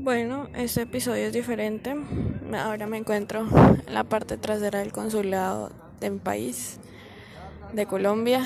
Bueno, 0.00 0.46
este 0.54 0.82
episodio 0.82 1.26
es 1.26 1.32
diferente. 1.32 1.92
Ahora 2.56 2.86
me 2.86 2.98
encuentro 2.98 3.40
en 3.40 3.92
la 3.92 4.04
parte 4.04 4.36
trasera 4.36 4.78
del 4.78 4.92
consulado 4.92 5.72
de 5.98 6.10
mi 6.10 6.20
país, 6.20 6.78
de 7.72 7.84
Colombia. 7.84 8.40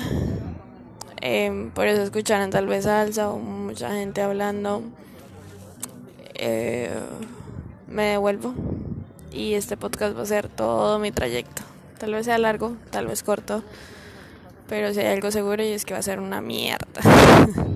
Em, 1.21 1.69
por 1.69 1.85
eso 1.85 2.01
escucharán 2.01 2.49
tal 2.49 2.65
vez 2.65 2.85
salsa 2.85 3.29
o 3.29 3.37
mucha 3.37 3.91
gente 3.91 4.21
hablando. 4.23 4.81
Eh, 6.33 6.89
me 7.87 8.05
devuelvo 8.05 8.55
y 9.31 9.53
este 9.53 9.77
podcast 9.77 10.17
va 10.17 10.23
a 10.23 10.25
ser 10.25 10.49
todo 10.49 10.97
mi 10.97 11.11
trayecto. 11.11 11.61
Tal 11.99 12.13
vez 12.13 12.25
sea 12.25 12.39
largo, 12.39 12.75
tal 12.89 13.05
vez 13.05 13.21
corto, 13.21 13.63
pero 14.67 14.91
si 14.91 15.01
hay 15.01 15.13
algo 15.13 15.29
seguro 15.29 15.61
y 15.61 15.67
es 15.67 15.85
que 15.85 15.93
va 15.93 15.99
a 15.99 16.03
ser 16.03 16.19
una 16.19 16.41
mierda. 16.41 17.01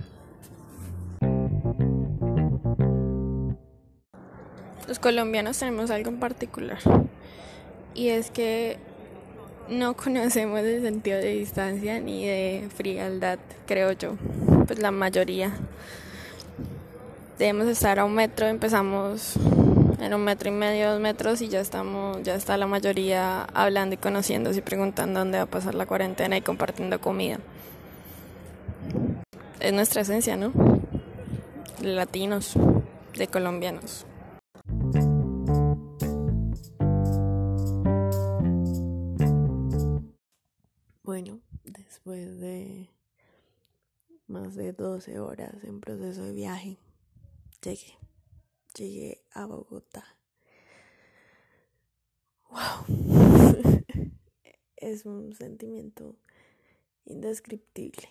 Colombianos 4.99 5.57
tenemos 5.59 5.91
algo 5.91 6.09
en 6.09 6.19
particular 6.19 6.79
y 7.93 8.09
es 8.09 8.29
que 8.31 8.77
no 9.69 9.95
conocemos 9.95 10.59
el 10.61 10.81
sentido 10.81 11.17
de 11.17 11.33
distancia 11.33 11.99
ni 11.99 12.25
de 12.25 12.69
frialdad, 12.75 13.39
creo 13.65 13.91
yo, 13.91 14.15
pues 14.65 14.79
la 14.79 14.91
mayoría. 14.91 15.51
Debemos 17.37 17.67
estar 17.67 17.99
a 17.99 18.05
un 18.05 18.15
metro, 18.15 18.47
empezamos 18.47 19.33
en 19.99 20.13
un 20.13 20.23
metro 20.23 20.49
y 20.49 20.53
medio, 20.53 20.91
dos 20.91 21.01
metros 21.01 21.41
y 21.41 21.49
ya 21.49 21.59
estamos, 21.59 22.21
ya 22.23 22.35
está 22.35 22.57
la 22.57 22.67
mayoría 22.67 23.43
hablando 23.53 23.95
y 23.95 23.97
conociéndose 23.97 24.59
y 24.59 24.61
preguntando 24.61 25.19
dónde 25.19 25.37
va 25.37 25.43
a 25.43 25.47
pasar 25.47 25.75
la 25.75 25.85
cuarentena 25.85 26.37
y 26.37 26.41
compartiendo 26.41 27.01
comida. 27.01 27.39
Es 29.59 29.73
nuestra 29.73 30.01
esencia, 30.01 30.37
¿no? 30.37 30.53
Latinos, 31.81 32.53
de 33.15 33.27
colombianos. 33.27 34.05
Después 42.07 42.39
de 42.39 42.89
más 44.27 44.55
de 44.55 44.71
12 44.71 45.19
horas 45.19 45.61
en 45.65 45.81
proceso 45.81 46.23
de 46.23 46.31
viaje, 46.31 46.77
llegué. 47.61 47.97
Llegué 48.77 49.25
a 49.33 49.45
Bogotá. 49.45 50.05
¡Wow! 52.49 52.85
es 54.77 55.05
un 55.05 55.33
sentimiento 55.33 56.15
indescriptible. 57.03 58.07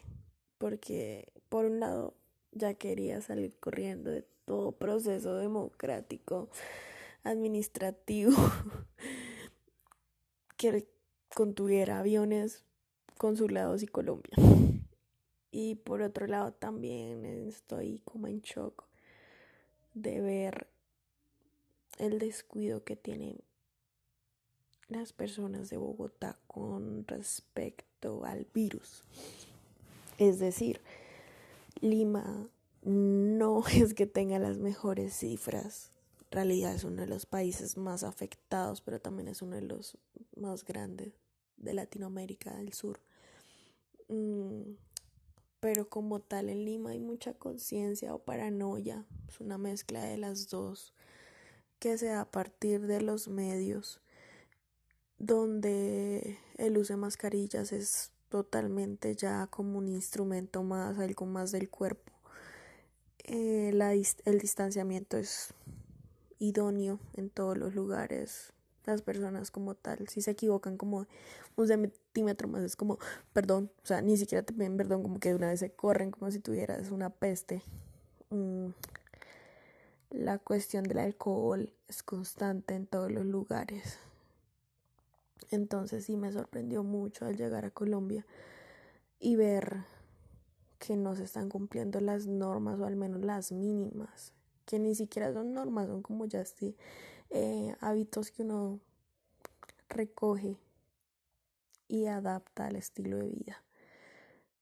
Porque, 0.58 1.32
por 1.48 1.64
un 1.64 1.80
lado, 1.80 2.12
ya 2.52 2.74
quería 2.74 3.22
salir 3.22 3.58
corriendo 3.58 4.10
de 4.10 4.26
todo 4.44 4.72
proceso 4.72 5.36
democrático, 5.36 6.50
administrativo, 7.22 8.32
que 10.58 10.86
contuviera 11.34 12.00
aviones 12.00 12.65
consulados 13.16 13.82
y 13.82 13.86
Colombia. 13.86 14.34
Y 15.50 15.76
por 15.76 16.02
otro 16.02 16.26
lado 16.26 16.52
también 16.52 17.24
estoy 17.24 18.00
como 18.04 18.26
en 18.26 18.40
shock 18.40 18.84
de 19.94 20.20
ver 20.20 20.66
el 21.98 22.18
descuido 22.18 22.84
que 22.84 22.96
tienen 22.96 23.40
las 24.88 25.12
personas 25.12 25.70
de 25.70 25.78
Bogotá 25.78 26.38
con 26.46 27.06
respecto 27.06 28.24
al 28.24 28.46
virus. 28.52 29.02
Es 30.18 30.38
decir, 30.38 30.80
Lima 31.80 32.48
no 32.82 33.66
es 33.72 33.94
que 33.94 34.06
tenga 34.06 34.38
las 34.38 34.58
mejores 34.58 35.14
cifras. 35.14 35.90
En 36.30 36.32
realidad 36.32 36.74
es 36.74 36.84
uno 36.84 37.02
de 37.02 37.08
los 37.08 37.24
países 37.24 37.76
más 37.76 38.04
afectados, 38.04 38.80
pero 38.80 39.00
también 39.00 39.28
es 39.28 39.42
uno 39.42 39.56
de 39.56 39.62
los 39.62 39.96
más 40.36 40.64
grandes 40.64 41.14
de 41.56 41.74
Latinoamérica 41.74 42.54
del 42.56 42.72
Sur. 42.72 43.00
Mm, 44.08 44.74
pero 45.60 45.88
como 45.88 46.20
tal 46.20 46.48
en 46.48 46.64
Lima 46.64 46.90
hay 46.90 47.00
mucha 47.00 47.34
conciencia 47.34 48.14
o 48.14 48.18
paranoia, 48.18 49.04
es 49.28 49.40
una 49.40 49.58
mezcla 49.58 50.04
de 50.04 50.16
las 50.16 50.48
dos 50.48 50.92
que 51.78 51.98
se 51.98 52.06
da 52.06 52.22
a 52.22 52.30
partir 52.30 52.86
de 52.86 53.00
los 53.02 53.28
medios 53.28 54.00
donde 55.18 56.38
el 56.58 56.78
uso 56.78 56.92
de 56.92 56.98
mascarillas 56.98 57.72
es 57.72 58.10
totalmente 58.28 59.14
ya 59.14 59.46
como 59.46 59.78
un 59.78 59.88
instrumento 59.88 60.62
más, 60.62 60.98
algo 60.98 61.26
más 61.26 61.52
del 61.52 61.70
cuerpo. 61.70 62.12
Eh, 63.24 63.72
el 64.24 64.38
distanciamiento 64.38 65.16
es 65.16 65.54
idóneo 66.38 67.00
en 67.14 67.30
todos 67.30 67.56
los 67.56 67.74
lugares, 67.74 68.52
las 68.86 69.02
personas 69.02 69.50
como 69.50 69.74
tal. 69.74 70.08
Si 70.08 70.20
se 70.20 70.32
equivocan 70.32 70.76
como 70.76 71.06
un 71.56 71.66
centímetro 71.66 72.48
más, 72.48 72.62
es 72.62 72.76
como, 72.76 72.98
perdón, 73.32 73.70
o 73.82 73.86
sea, 73.86 74.02
ni 74.02 74.16
siquiera 74.16 74.44
te 74.44 74.52
piden 74.52 74.76
perdón, 74.76 75.02
como 75.02 75.18
que 75.18 75.30
de 75.30 75.34
una 75.34 75.48
vez 75.48 75.60
se 75.60 75.70
corren 75.70 76.10
como 76.10 76.30
si 76.30 76.38
tuvieras 76.38 76.90
una 76.90 77.10
peste. 77.10 77.62
Mm. 78.30 78.68
La 80.10 80.38
cuestión 80.38 80.84
del 80.84 80.98
alcohol 80.98 81.72
es 81.88 82.02
constante 82.02 82.74
en 82.74 82.86
todos 82.86 83.10
los 83.10 83.26
lugares. 83.26 83.98
Entonces 85.50 86.04
sí 86.04 86.16
me 86.16 86.32
sorprendió 86.32 86.82
mucho 86.82 87.26
al 87.26 87.36
llegar 87.36 87.64
a 87.64 87.70
Colombia 87.70 88.24
y 89.20 89.36
ver 89.36 89.84
que 90.78 90.96
no 90.96 91.14
se 91.16 91.24
están 91.24 91.48
cumpliendo 91.48 92.00
las 92.00 92.26
normas 92.26 92.78
o 92.80 92.84
al 92.84 92.96
menos 92.96 93.24
las 93.24 93.52
mínimas, 93.52 94.32
que 94.64 94.78
ni 94.78 94.94
siquiera 94.94 95.32
son 95.32 95.52
normas, 95.52 95.86
son 95.88 96.02
como 96.02 96.26
ya 96.26 96.40
así 96.40 96.76
eh, 97.30 97.74
hábitos 97.80 98.30
que 98.30 98.42
uno 98.42 98.80
recoge 99.88 100.56
y 101.88 102.06
adapta 102.06 102.66
al 102.66 102.76
estilo 102.76 103.18
de 103.18 103.28
vida, 103.28 103.64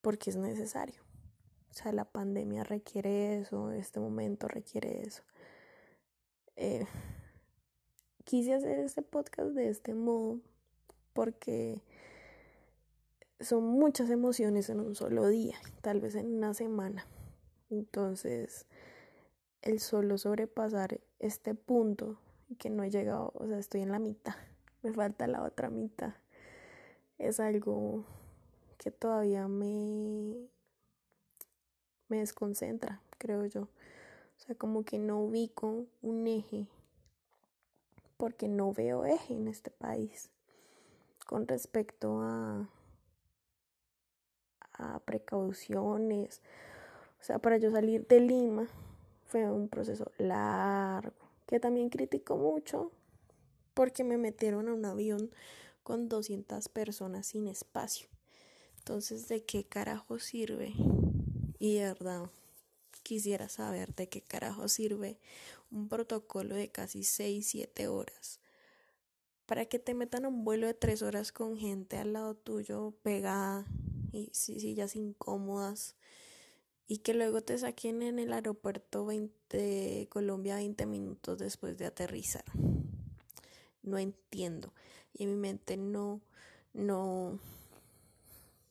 porque 0.01 0.29
es 0.29 0.35
necesario. 0.35 1.01
O 1.71 1.73
sea, 1.73 1.91
la 1.91 2.05
pandemia 2.05 2.63
requiere 2.63 3.39
eso, 3.39 3.71
este 3.71 3.99
momento 3.99 4.47
requiere 4.47 5.01
eso. 5.01 5.23
Eh, 6.55 6.85
quise 8.23 8.53
hacer 8.53 8.79
este 8.79 9.01
podcast 9.01 9.49
de 9.49 9.69
este 9.69 9.93
modo 9.93 10.39
porque 11.13 11.81
son 13.39 13.63
muchas 13.63 14.09
emociones 14.09 14.69
en 14.69 14.79
un 14.79 14.95
solo 14.95 15.27
día, 15.27 15.55
tal 15.81 15.99
vez 15.99 16.15
en 16.15 16.27
una 16.37 16.53
semana. 16.53 17.05
Entonces, 17.69 18.65
el 19.61 19.79
solo 19.79 20.17
sobrepasar 20.17 21.01
este 21.19 21.55
punto 21.55 22.19
que 22.57 22.69
no 22.69 22.83
he 22.83 22.89
llegado, 22.89 23.31
o 23.35 23.47
sea, 23.47 23.57
estoy 23.57 23.81
en 23.81 23.91
la 23.91 23.99
mitad, 23.99 24.35
me 24.83 24.93
falta 24.93 25.27
la 25.27 25.43
otra 25.43 25.69
mitad. 25.69 26.13
Es 27.17 27.39
algo 27.39 28.03
que 28.77 28.91
todavía 28.91 29.47
me, 29.47 30.35
me 32.07 32.17
desconcentra, 32.19 33.01
creo 33.17 33.45
yo. 33.45 33.63
O 33.63 34.39
sea, 34.39 34.55
como 34.55 34.83
que 34.83 34.99
no 34.99 35.21
ubico 35.21 35.85
un 36.01 36.27
eje, 36.27 36.67
porque 38.17 38.47
no 38.47 38.73
veo 38.73 39.05
eje 39.05 39.33
en 39.33 39.47
este 39.47 39.71
país 39.71 40.29
con 41.25 41.47
respecto 41.47 42.21
a, 42.21 42.69
a 44.73 44.99
precauciones. 44.99 46.41
O 47.21 47.23
sea, 47.23 47.39
para 47.39 47.57
yo 47.57 47.71
salir 47.71 48.05
de 48.07 48.19
Lima 48.19 48.67
fue 49.25 49.49
un 49.49 49.69
proceso 49.69 50.11
largo 50.17 51.24
que 51.45 51.59
también 51.59 51.89
critico 51.89 52.37
mucho 52.37 52.91
porque 53.73 54.03
me 54.03 54.17
metieron 54.17 54.69
a 54.69 54.73
un 54.73 54.85
avión 54.85 55.31
con 55.83 56.09
200 56.09 56.69
personas 56.69 57.27
sin 57.27 57.47
espacio. 57.47 58.07
Entonces, 58.77 59.27
¿de 59.27 59.43
qué 59.43 59.63
carajo 59.63 60.19
sirve? 60.19 60.73
Y 61.59 61.75
de 61.75 61.83
verdad, 61.83 62.29
quisiera 63.03 63.49
saber 63.49 63.93
de 63.93 64.07
qué 64.09 64.21
carajo 64.21 64.67
sirve 64.67 65.19
un 65.71 65.89
protocolo 65.89 66.55
de 66.55 66.69
casi 66.69 67.03
6, 67.03 67.45
7 67.47 67.87
horas. 67.87 68.39
Para 69.45 69.65
que 69.65 69.77
te 69.77 69.93
metan 69.93 70.25
a 70.25 70.29
un 70.29 70.43
vuelo 70.43 70.65
de 70.65 70.73
3 70.73 71.01
horas 71.03 71.31
con 71.31 71.57
gente 71.57 71.97
al 71.97 72.13
lado 72.13 72.35
tuyo 72.35 72.93
pegada 73.03 73.65
y 74.11 74.29
sillas 74.33 74.95
incómodas 74.95 75.95
y 76.87 76.99
que 76.99 77.13
luego 77.13 77.41
te 77.41 77.57
saquen 77.57 78.01
en 78.01 78.19
el 78.19 78.33
aeropuerto 78.33 79.05
20, 79.05 79.57
de 79.57 80.07
Colombia 80.09 80.55
20 80.55 80.85
minutos 80.85 81.39
después 81.39 81.77
de 81.77 81.85
aterrizar. 81.85 82.43
No 83.81 83.97
entiendo. 83.97 84.73
Y 85.13 85.23
en 85.23 85.31
mi 85.31 85.37
mente 85.37 85.77
no, 85.77 86.21
no, 86.73 87.39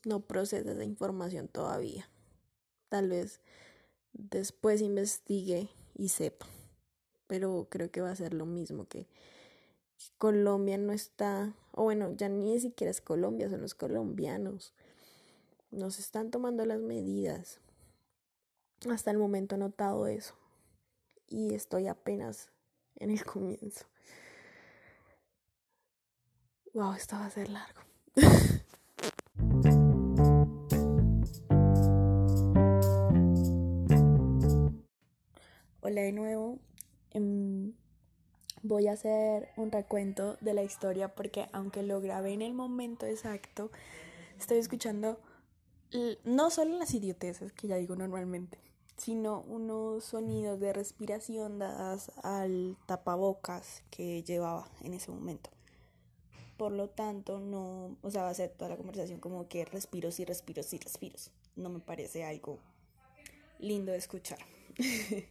no 0.04 0.20
procede 0.20 0.72
esa 0.72 0.84
información 0.84 1.48
todavía. 1.48 2.08
Tal 2.88 3.08
vez 3.08 3.40
después 4.12 4.80
investigue 4.80 5.68
y 5.96 6.10
sepa. 6.10 6.46
Pero 7.26 7.66
creo 7.70 7.90
que 7.90 8.00
va 8.00 8.10
a 8.10 8.16
ser 8.16 8.34
lo 8.34 8.46
mismo 8.46 8.86
que 8.86 9.08
Colombia 10.18 10.76
no 10.76 10.92
está, 10.92 11.54
o 11.72 11.84
bueno, 11.84 12.14
ya 12.16 12.28
ni 12.28 12.60
siquiera 12.60 12.90
es 12.90 13.00
Colombia, 13.00 13.48
son 13.48 13.62
los 13.62 13.74
colombianos. 13.74 14.74
Nos 15.70 15.98
están 15.98 16.30
tomando 16.30 16.64
las 16.66 16.80
medidas 16.80 17.60
hasta 18.92 19.10
el 19.10 19.18
momento 19.18 19.54
he 19.54 19.58
notado 19.58 20.06
eso. 20.06 20.34
y 21.26 21.54
estoy 21.54 21.88
apenas 21.88 22.52
en 22.96 23.10
el 23.10 23.24
comienzo. 23.24 23.86
Wow, 26.74 26.92
esto 26.92 27.16
va 27.16 27.26
a 27.26 27.30
ser 27.30 27.48
largo. 27.48 27.80
Hola 35.80 36.02
de 36.02 36.12
nuevo. 36.12 36.58
Em, 37.10 37.74
voy 38.62 38.88
a 38.88 38.92
hacer 38.92 39.48
un 39.56 39.70
recuento 39.72 40.36
de 40.40 40.54
la 40.54 40.62
historia 40.62 41.14
porque 41.14 41.48
aunque 41.52 41.82
lo 41.82 42.00
grabé 42.00 42.32
en 42.32 42.42
el 42.42 42.54
momento 42.54 43.06
exacto, 43.06 43.70
estoy 44.38 44.58
escuchando 44.58 45.20
no 46.24 46.50
solo 46.50 46.76
las 46.76 46.92
idioteces 46.92 47.52
que 47.52 47.68
ya 47.68 47.76
digo 47.76 47.94
normalmente, 47.94 48.58
sino 48.96 49.40
unos 49.42 50.04
sonidos 50.04 50.60
de 50.60 50.72
respiración 50.72 51.58
dadas 51.58 52.12
al 52.22 52.76
tapabocas 52.86 53.82
que 53.90 54.22
llevaba 54.22 54.68
en 54.82 54.94
ese 54.94 55.10
momento. 55.10 55.50
Por 56.56 56.72
lo 56.72 56.88
tanto, 56.88 57.40
no, 57.40 57.96
o 58.02 58.10
sea, 58.10 58.22
va 58.22 58.30
a 58.30 58.34
ser 58.34 58.50
toda 58.50 58.70
la 58.70 58.76
conversación 58.76 59.18
como 59.18 59.48
que 59.48 59.64
respiros 59.64 60.20
y 60.20 60.24
respiros 60.24 60.72
y 60.72 60.78
respiros. 60.78 61.30
No 61.56 61.68
me 61.68 61.80
parece 61.80 62.24
algo 62.24 62.58
lindo 63.58 63.92
de 63.92 63.98
escuchar. 63.98 64.38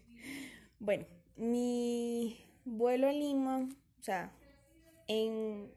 bueno, 0.80 1.06
mi 1.38 2.38
vuelo 2.65 3.07
a 3.07 3.13
Lima, 3.13 3.69
o 4.00 4.04
sea, 4.04 4.33
en 5.07 5.71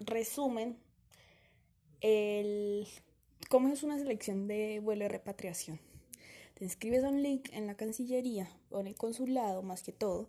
resumen, 0.00 0.76
el, 2.00 2.86
¿cómo 3.48 3.68
es 3.68 3.82
una 3.82 3.98
selección 3.98 4.46
de 4.46 4.80
vuelo 4.80 5.04
de 5.04 5.08
repatriación? 5.08 5.80
Te 6.62 7.04
a 7.04 7.08
un 7.08 7.24
link 7.24 7.48
en 7.52 7.66
la 7.66 7.74
Cancillería 7.74 8.48
o 8.70 8.78
en 8.78 8.86
el 8.86 8.94
consulado, 8.94 9.62
más 9.62 9.82
que 9.82 9.90
todo, 9.90 10.28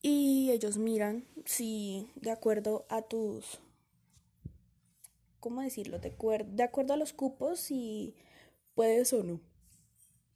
y 0.00 0.52
ellos 0.52 0.78
miran 0.78 1.24
si 1.44 2.08
de 2.14 2.30
acuerdo 2.30 2.86
a 2.90 3.02
tus, 3.02 3.58
¿cómo 5.40 5.62
decirlo? 5.62 5.98
De, 5.98 6.10
acuerdo 6.62 6.94
a 6.94 6.96
los 6.96 7.12
cupos, 7.12 7.58
si 7.58 8.14
puedes 8.76 9.12
o 9.14 9.24
no. 9.24 9.40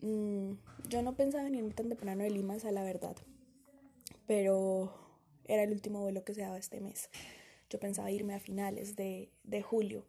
Mm, 0.01 0.55
yo 0.89 1.03
no 1.03 1.15
pensaba 1.15 1.45
venirme 1.45 1.73
tan 1.73 1.89
temprano 1.89 2.25
de 2.25 2.31
Lima, 2.31 2.55
a 2.55 2.73
la 2.73 2.83
verdad, 2.83 3.15
pero 4.27 4.93
era 5.45 5.63
el 5.63 5.71
último 5.71 6.01
vuelo 6.01 6.25
que 6.25 6.35
se 6.35 6.41
daba 6.41 6.59
este 6.59 6.81
mes. 6.81 7.11
Yo 7.69 7.79
pensaba 7.79 8.11
irme 8.11 8.35
a 8.35 8.41
finales 8.41 8.97
de, 8.97 9.31
de 9.45 9.63
julio 9.63 10.05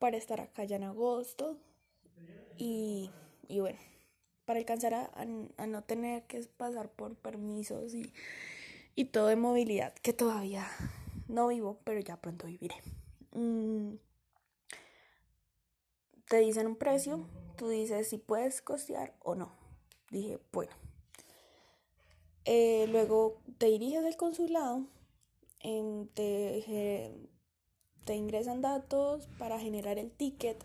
para 0.00 0.16
estar 0.16 0.40
acá 0.40 0.64
ya 0.64 0.74
en 0.74 0.82
agosto 0.82 1.56
y, 2.58 3.12
y 3.48 3.60
bueno, 3.60 3.78
para 4.44 4.58
alcanzar 4.58 4.94
a, 4.94 5.10
a, 5.14 5.66
no 5.66 5.82
tener 5.82 6.24
que 6.24 6.40
pasar 6.56 6.90
por 6.90 7.16
permisos 7.16 7.94
y, 7.94 8.12
y 8.94 9.06
todo 9.06 9.28
de 9.28 9.36
movilidad, 9.36 9.94
que 9.94 10.12
todavía 10.12 10.66
no 11.28 11.48
vivo, 11.48 11.80
pero 11.84 12.00
ya 12.00 12.16
pronto 12.16 12.46
viviré. 12.46 12.76
Mm, 13.32 13.94
te 16.28 16.38
dicen 16.38 16.66
un 16.66 16.76
precio, 16.76 17.26
tú 17.56 17.68
dices 17.68 18.08
si 18.08 18.18
puedes 18.18 18.62
costear 18.62 19.14
o 19.20 19.34
no. 19.34 19.52
Dije, 20.10 20.38
bueno. 20.52 20.72
Eh, 22.44 22.86
luego 22.90 23.40
te 23.58 23.66
diriges 23.66 24.04
al 24.04 24.16
consulado, 24.16 24.86
em, 25.60 26.06
te, 26.08 27.30
te 28.04 28.14
ingresan 28.14 28.60
datos 28.60 29.28
para 29.38 29.58
generar 29.58 29.98
el 29.98 30.10
ticket, 30.10 30.62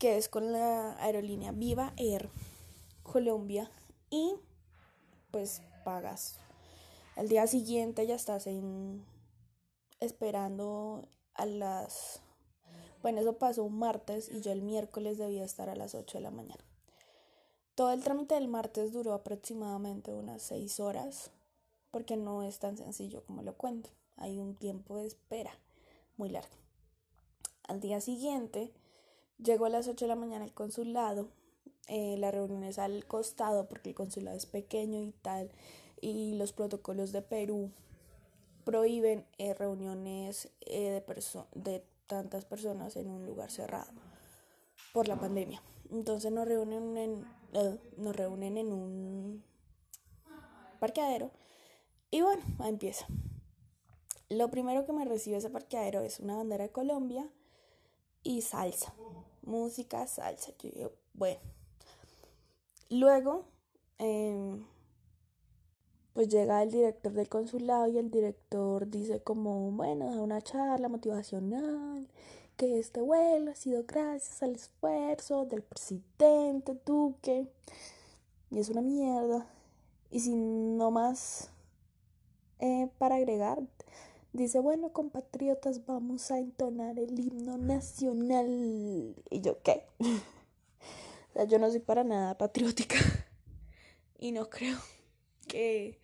que 0.00 0.16
es 0.16 0.28
con 0.30 0.50
la 0.50 0.96
aerolínea 0.98 1.52
Viva 1.52 1.92
Air 1.96 2.30
Colombia, 3.04 3.70
y 4.08 4.34
pues 5.30 5.62
pagas 5.84 6.38
al 7.16 7.28
día 7.28 7.46
siguiente 7.46 8.06
ya 8.06 8.14
estás 8.14 8.46
en 8.46 9.04
esperando 10.00 11.06
a 11.34 11.44
las 11.44 12.22
bueno, 13.02 13.20
eso 13.20 13.34
pasó 13.34 13.62
un 13.62 13.78
martes 13.78 14.30
y 14.30 14.40
yo 14.40 14.52
el 14.52 14.62
miércoles 14.62 15.18
debía 15.18 15.44
estar 15.44 15.68
a 15.68 15.76
las 15.76 15.94
8 15.94 16.18
de 16.18 16.22
la 16.22 16.30
mañana. 16.30 16.64
Todo 17.74 17.92
el 17.92 18.02
trámite 18.02 18.34
del 18.34 18.48
martes 18.48 18.92
duró 18.92 19.14
aproximadamente 19.14 20.12
unas 20.12 20.42
6 20.42 20.80
horas, 20.80 21.30
porque 21.90 22.16
no 22.16 22.42
es 22.42 22.58
tan 22.58 22.76
sencillo 22.76 23.22
como 23.24 23.42
lo 23.42 23.54
cuento. 23.54 23.88
Hay 24.16 24.38
un 24.38 24.54
tiempo 24.54 24.98
de 24.98 25.06
espera 25.06 25.52
muy 26.18 26.28
largo. 26.28 26.54
Al 27.64 27.80
día 27.80 28.02
siguiente, 28.02 28.70
llegó 29.42 29.66
a 29.66 29.70
las 29.70 29.88
8 29.88 30.04
de 30.04 30.08
la 30.08 30.16
mañana 30.16 30.44
al 30.44 30.52
consulado. 30.54 31.28
Eh, 31.88 32.16
la 32.18 32.30
reunión 32.30 32.62
es 32.64 32.78
al 32.78 33.04
costado 33.06 33.66
porque 33.68 33.90
el 33.90 33.94
consulado 33.94 34.36
es 34.36 34.46
pequeño 34.46 35.02
y 35.02 35.12
tal 35.22 35.50
y 36.00 36.34
los 36.34 36.52
protocolos 36.52 37.12
de 37.12 37.22
Perú 37.22 37.70
prohíben 38.64 39.26
eh, 39.38 39.54
reuniones 39.54 40.50
eh, 40.60 41.02
de, 41.06 41.44
de 41.54 41.84
tantas 42.06 42.44
personas 42.44 42.96
en 42.96 43.08
un 43.08 43.26
lugar 43.26 43.50
cerrado 43.50 43.90
por 44.92 45.08
la 45.08 45.16
pandemia. 45.16 45.62
Entonces 45.90 46.32
nos 46.32 46.46
reúnen 46.46 46.96
en, 46.96 47.26
eh, 47.52 47.78
nos 47.96 48.16
reúnen 48.16 48.56
en 48.56 48.72
un 48.72 49.44
parqueadero 50.78 51.30
y 52.10 52.22
bueno, 52.22 52.42
ahí 52.58 52.70
empieza. 52.70 53.06
Lo 54.28 54.50
primero 54.50 54.86
que 54.86 54.92
me 54.92 55.04
recibe 55.04 55.38
ese 55.38 55.50
parqueadero 55.50 56.02
es 56.02 56.20
una 56.20 56.36
bandera 56.36 56.64
de 56.64 56.70
Colombia 56.70 57.28
y 58.22 58.42
salsa, 58.42 58.94
música, 59.42 60.06
salsa. 60.06 60.52
Yo 60.58 60.70
digo, 60.70 60.92
bueno. 61.14 61.40
Luego, 62.90 63.44
eh, 63.98 64.60
pues 66.12 66.28
llega 66.28 66.62
el 66.62 66.70
director 66.70 67.12
del 67.12 67.28
consulado 67.28 67.86
y 67.86 67.98
el 67.98 68.10
director 68.10 68.88
dice 68.88 69.22
como, 69.22 69.70
bueno, 69.70 70.14
da 70.14 70.20
una 70.20 70.42
charla 70.42 70.88
motivacional, 70.88 72.08
que 72.56 72.78
este 72.78 73.00
vuelo 73.00 73.52
ha 73.52 73.54
sido 73.54 73.84
gracias 73.86 74.42
al 74.42 74.54
esfuerzo 74.54 75.46
del 75.46 75.62
presidente 75.62 76.76
Duque, 76.84 77.46
y 78.50 78.58
es 78.58 78.68
una 78.68 78.82
mierda. 78.82 79.46
Y 80.10 80.20
sin 80.20 80.76
no 80.76 80.90
más 80.90 81.50
eh, 82.58 82.90
para 82.98 83.14
agregar, 83.16 83.60
dice, 84.32 84.60
bueno, 84.60 84.92
compatriotas, 84.92 85.86
vamos 85.86 86.30
a 86.30 86.38
entonar 86.38 86.98
el 86.98 87.18
himno 87.18 87.58
nacional. 87.58 89.14
Y 89.30 89.40
yo, 89.40 89.62
¿qué? 89.62 89.86
o 90.00 91.32
sea, 91.32 91.44
yo 91.44 91.58
no 91.58 91.70
soy 91.70 91.80
para 91.80 92.04
nada 92.04 92.38
patriótica. 92.38 92.96
y 94.18 94.32
no 94.32 94.48
creo 94.48 94.78
que 95.48 95.98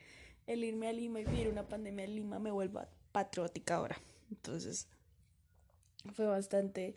el 0.47 0.65
irme 0.65 0.89
a 0.89 0.93
Lima 0.93 1.21
y 1.21 1.25
vivir 1.25 1.49
una 1.49 1.69
pandemia 1.69 2.05
en 2.05 2.15
Lima 2.15 2.39
me 2.39 2.51
vuelva 2.51 2.89
patriótica 3.13 3.77
ahora. 3.77 3.97
Entonces, 4.31 4.89
fue 6.15 6.27
bastante 6.27 6.97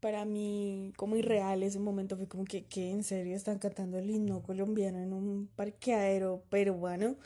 para 0.00 0.24
mí 0.24 0.92
como 0.96 1.16
irreal 1.16 1.62
ese 1.62 1.78
momento. 1.78 2.16
Fue 2.16 2.26
como 2.26 2.44
que, 2.44 2.64
que 2.64 2.90
en 2.90 3.04
serio 3.04 3.36
están 3.36 3.58
cantando 3.58 3.98
el 3.98 4.10
himno 4.10 4.42
colombiano 4.42 4.98
en 4.98 5.12
un 5.12 5.48
parqueadero 5.54 6.42
peruano. 6.48 7.16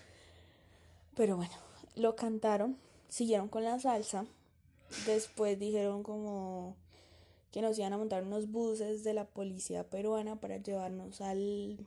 Pero 1.15 1.37
bueno, 1.37 1.55
lo 1.95 2.17
cantaron, 2.17 2.79
siguieron 3.09 3.49
con 3.49 3.65
la 3.65 3.79
salsa. 3.79 4.27
Después 5.07 5.59
dijeron 5.59 6.03
como 6.03 6.77
que 7.51 7.63
nos 7.63 7.79
iban 7.79 7.93
a 7.93 7.99
montar 7.99 8.25
unos 8.25 8.51
buses 8.51 9.05
de 9.05 9.15
la 9.15 9.27
policía 9.27 9.89
peruana 9.89 10.37
para 10.41 10.59
llevarnos 10.59 11.21
al 11.21 11.87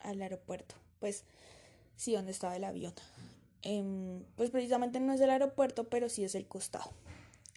al 0.00 0.22
aeropuerto. 0.22 0.76
Pues 1.00 1.24
sí, 1.96 2.14
donde 2.14 2.30
estaba 2.32 2.56
el 2.56 2.64
avión. 2.64 2.94
Em, 3.62 4.22
pues 4.36 4.50
precisamente 4.50 5.00
no 5.00 5.12
es 5.12 5.20
el 5.20 5.30
aeropuerto, 5.30 5.88
pero 5.88 6.08
sí 6.08 6.22
es 6.22 6.34
el 6.34 6.46
costado. 6.46 6.92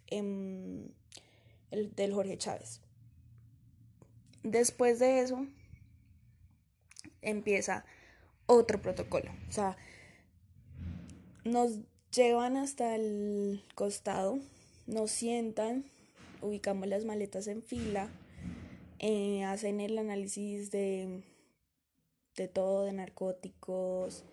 Em, 0.08 0.90
el 1.70 1.94
del 1.96 2.14
Jorge 2.14 2.38
Chávez. 2.38 2.82
Después 4.44 5.00
de 5.00 5.20
eso, 5.20 5.46
empieza 7.22 7.86
otro 8.46 8.82
protocolo. 8.82 9.32
O 9.50 9.52
sea, 9.52 9.78
nos 11.48 11.80
llevan 12.12 12.58
hasta 12.58 12.96
el 12.96 13.64
costado, 13.76 14.40
nos 14.86 15.12
sientan, 15.12 15.86
ubicamos 16.42 16.88
las 16.88 17.06
maletas 17.06 17.48
en 17.48 17.64
fila, 17.64 18.10
eh, 19.00 19.44
hacen 19.44 19.80
el 19.82 19.98
análisis 19.98 20.72
de 20.72 21.24
de 22.38 22.48
todo, 22.48 22.86
de 22.86 22.94
narcóticos, 22.94 24.24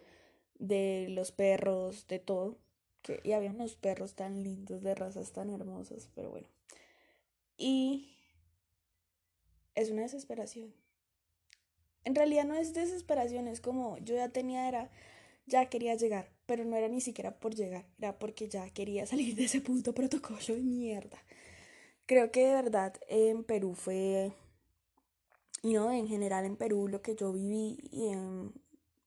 de 0.59 1.09
los 1.11 1.33
perros, 1.33 2.07
de 2.07 2.21
todo. 2.21 2.59
Que, 3.03 3.21
y 3.25 3.33
había 3.33 3.51
unos 3.51 3.75
perros 3.75 4.15
tan 4.15 4.45
lindos, 4.45 4.83
de 4.83 4.95
razas 4.95 5.33
tan 5.33 5.51
hermosas, 5.51 6.09
pero 6.15 6.31
bueno. 6.31 6.47
Y 7.57 8.17
es 9.75 9.91
una 9.91 10.03
desesperación. 10.03 10.73
En 12.05 12.15
realidad 12.15 12.45
no 12.45 12.55
es 12.55 12.75
desesperación, 12.75 13.49
es 13.49 13.61
como 13.61 13.99
yo 13.99 14.15
ya 14.15 14.29
tenía, 14.29 14.69
era, 14.69 14.91
ya 15.47 15.69
quería 15.71 15.95
llegar, 15.95 16.29
pero 16.47 16.65
no 16.65 16.77
era 16.77 16.89
ni 16.89 17.01
siquiera 17.01 17.39
por 17.39 17.55
llegar, 17.55 17.87
era 17.99 18.19
porque 18.19 18.49
ya 18.49 18.69
quería 18.71 19.07
salir 19.07 19.35
de 19.35 19.45
ese 19.45 19.61
puto 19.61 19.95
protocolo 19.95 20.39
de 20.47 20.63
mierda. 20.63 21.19
Creo 22.07 22.31
que 22.31 22.47
de 22.47 22.55
verdad 22.55 22.95
en 23.09 23.45
Perú 23.45 23.75
fue 23.75 24.33
y 25.63 25.73
no, 25.73 25.91
en 25.91 26.07
general 26.07 26.45
en 26.45 26.57
Perú 26.57 26.89
lo 26.89 27.01
que 27.01 27.17
yo 27.17 27.33
viví 27.33 27.79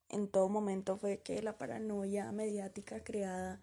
en 0.09 0.27
todo 0.29 0.49
momento 0.49 0.97
fue 0.97 1.19
que 1.19 1.41
la 1.41 1.57
paranoia 1.57 2.31
mediática 2.31 3.03
creada 3.03 3.61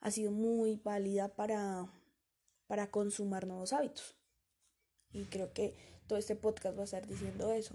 ha 0.00 0.10
sido 0.10 0.30
muy 0.30 0.76
válida 0.76 1.28
para, 1.34 1.90
para 2.66 2.90
consumar 2.90 3.46
nuevos 3.46 3.72
hábitos. 3.72 4.14
Y 5.12 5.24
creo 5.26 5.52
que 5.52 5.74
todo 6.06 6.18
este 6.18 6.36
podcast 6.36 6.76
va 6.76 6.82
a 6.82 6.84
estar 6.84 7.06
diciendo 7.06 7.52
eso. 7.52 7.74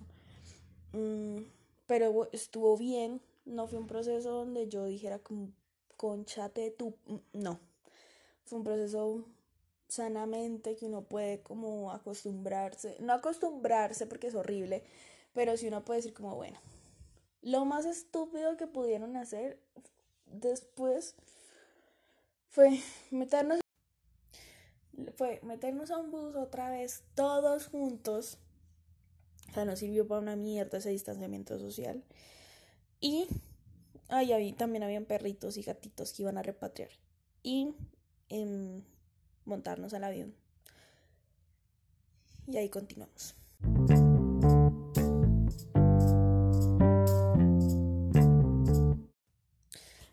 Mm, 0.93 1.39
pero 1.87 2.29
estuvo 2.31 2.77
bien, 2.77 3.21
no 3.45 3.67
fue 3.67 3.79
un 3.79 3.87
proceso 3.87 4.31
donde 4.31 4.67
yo 4.67 4.85
dijera 4.85 5.19
como 5.19 5.51
conchate 5.97 6.71
tu... 6.71 6.95
Mm, 7.05 7.17
no, 7.33 7.59
fue 8.45 8.59
un 8.59 8.63
proceso 8.63 9.25
sanamente 9.87 10.75
que 10.75 10.87
uno 10.87 11.03
puede 11.03 11.41
como 11.41 11.91
acostumbrarse, 11.91 12.97
no 12.99 13.13
acostumbrarse 13.13 14.07
porque 14.07 14.27
es 14.27 14.35
horrible, 14.35 14.83
pero 15.33 15.55
si 15.57 15.67
uno 15.67 15.85
puede 15.85 15.99
decir 15.99 16.13
como, 16.13 16.35
bueno, 16.35 16.59
lo 17.41 17.65
más 17.65 17.85
estúpido 17.85 18.57
que 18.57 18.67
pudieron 18.67 19.17
hacer 19.17 19.59
después 20.25 21.15
fue 22.49 22.79
meternos 23.11 23.59
fue 25.15 25.39
meternos 25.43 25.91
a 25.91 25.97
un 25.97 26.11
bus 26.11 26.35
otra 26.35 26.69
vez 26.69 27.03
todos 27.15 27.67
juntos. 27.67 28.37
O 29.49 29.53
sea, 29.53 29.65
no 29.65 29.75
sirvió 29.75 30.07
para 30.07 30.21
una 30.21 30.35
mierda 30.35 30.77
ese 30.77 30.89
distanciamiento 30.89 31.59
social. 31.59 32.03
Y 33.03 33.27
ahí 34.09 34.53
también 34.53 34.81
habían 34.81 35.03
perritos 35.03 35.57
y 35.57 35.61
gatitos 35.61 36.13
que 36.13 36.21
iban 36.21 36.37
a 36.37 36.41
repatriar. 36.41 36.87
Y 37.43 37.75
em, 38.29 38.81
montarnos 39.43 39.93
al 39.93 40.05
avión. 40.05 40.33
Y 42.47 42.55
ahí 42.55 42.69
continuamos. 42.69 43.35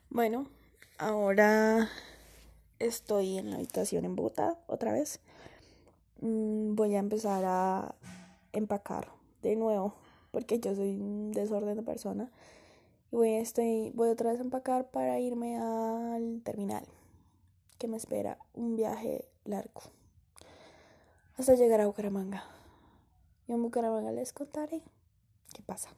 Bueno, 0.09 0.49
ahora 0.99 1.89
estoy 2.81 3.39
en 3.39 3.51
la 3.51 3.57
habitación 3.59 4.05
en 4.05 4.17
Bogotá 4.17 4.59
otra 4.67 4.93
vez. 4.93 5.21
Mm, 6.23 6.75
voy 6.75 6.97
a 6.97 6.99
empezar 6.99 7.45
a 7.47 7.95
empacar 8.53 9.13
de 9.43 9.55
nuevo 9.55 9.95
porque 10.33 10.59
yo 10.59 10.75
soy 10.75 11.01
un 11.01 11.31
desorden 11.31 11.77
de 11.77 11.83
persona. 11.85 12.33
Voy, 13.11 13.35
estoy, 13.35 13.91
voy 13.95 14.09
otra 14.09 14.31
vez 14.31 14.41
a 14.41 14.45
empacar 14.45 14.91
para 14.91 15.19
irme 15.19 15.59
al 15.59 16.43
terminal, 16.45 16.85
que 17.79 17.89
me 17.89 17.97
espera 17.97 18.39
un 18.55 18.77
viaje 18.77 19.29
largo 19.45 19.83
hasta 21.41 21.55
llegar 21.55 21.81
a 21.81 21.87
Bucaramanga. 21.87 22.45
Y 23.49 23.53
en 23.53 23.63
Bucaramanga 23.63 24.13
les 24.13 24.33
contaré 24.33 24.83
qué 25.55 25.63
pasa. 25.63 25.89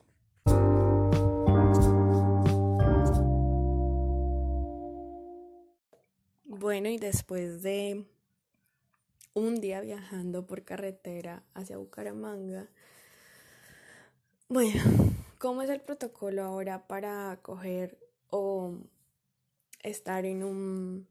Bueno, 6.45 6.89
y 6.89 6.97
después 6.97 7.63
de 7.63 8.07
un 9.35 9.61
día 9.61 9.81
viajando 9.81 10.47
por 10.47 10.65
carretera 10.65 11.43
hacia 11.55 11.77
Bucaramanga, 11.77 12.69
bueno, 14.49 14.81
¿cómo 15.43 15.63
es 15.63 15.71
el 15.71 15.81
protocolo 15.81 16.45
ahora 16.45 16.87
para 16.87 17.37
coger 17.43 17.99
o 18.31 18.77
estar 19.83 20.25
en 20.25 20.45
un 20.45 21.09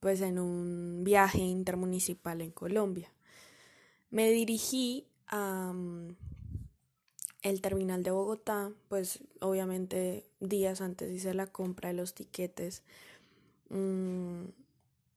pues 0.00 0.20
en 0.20 0.40
un 0.40 1.04
viaje 1.04 1.38
intermunicipal 1.38 2.40
en 2.40 2.50
Colombia? 2.50 3.12
Me 4.10 4.32
dirigí 4.32 5.06
a 5.28 5.72
mm, 5.72 6.16
el 7.42 7.60
terminal 7.60 8.02
de 8.02 8.10
Bogotá, 8.10 8.72
pues 8.88 9.20
obviamente 9.40 10.26
días 10.40 10.80
antes 10.80 11.12
hice 11.12 11.32
la 11.32 11.46
compra 11.46 11.90
de 11.90 11.94
los 11.94 12.14
tiquetes 12.14 12.82
Mm, 13.70 14.46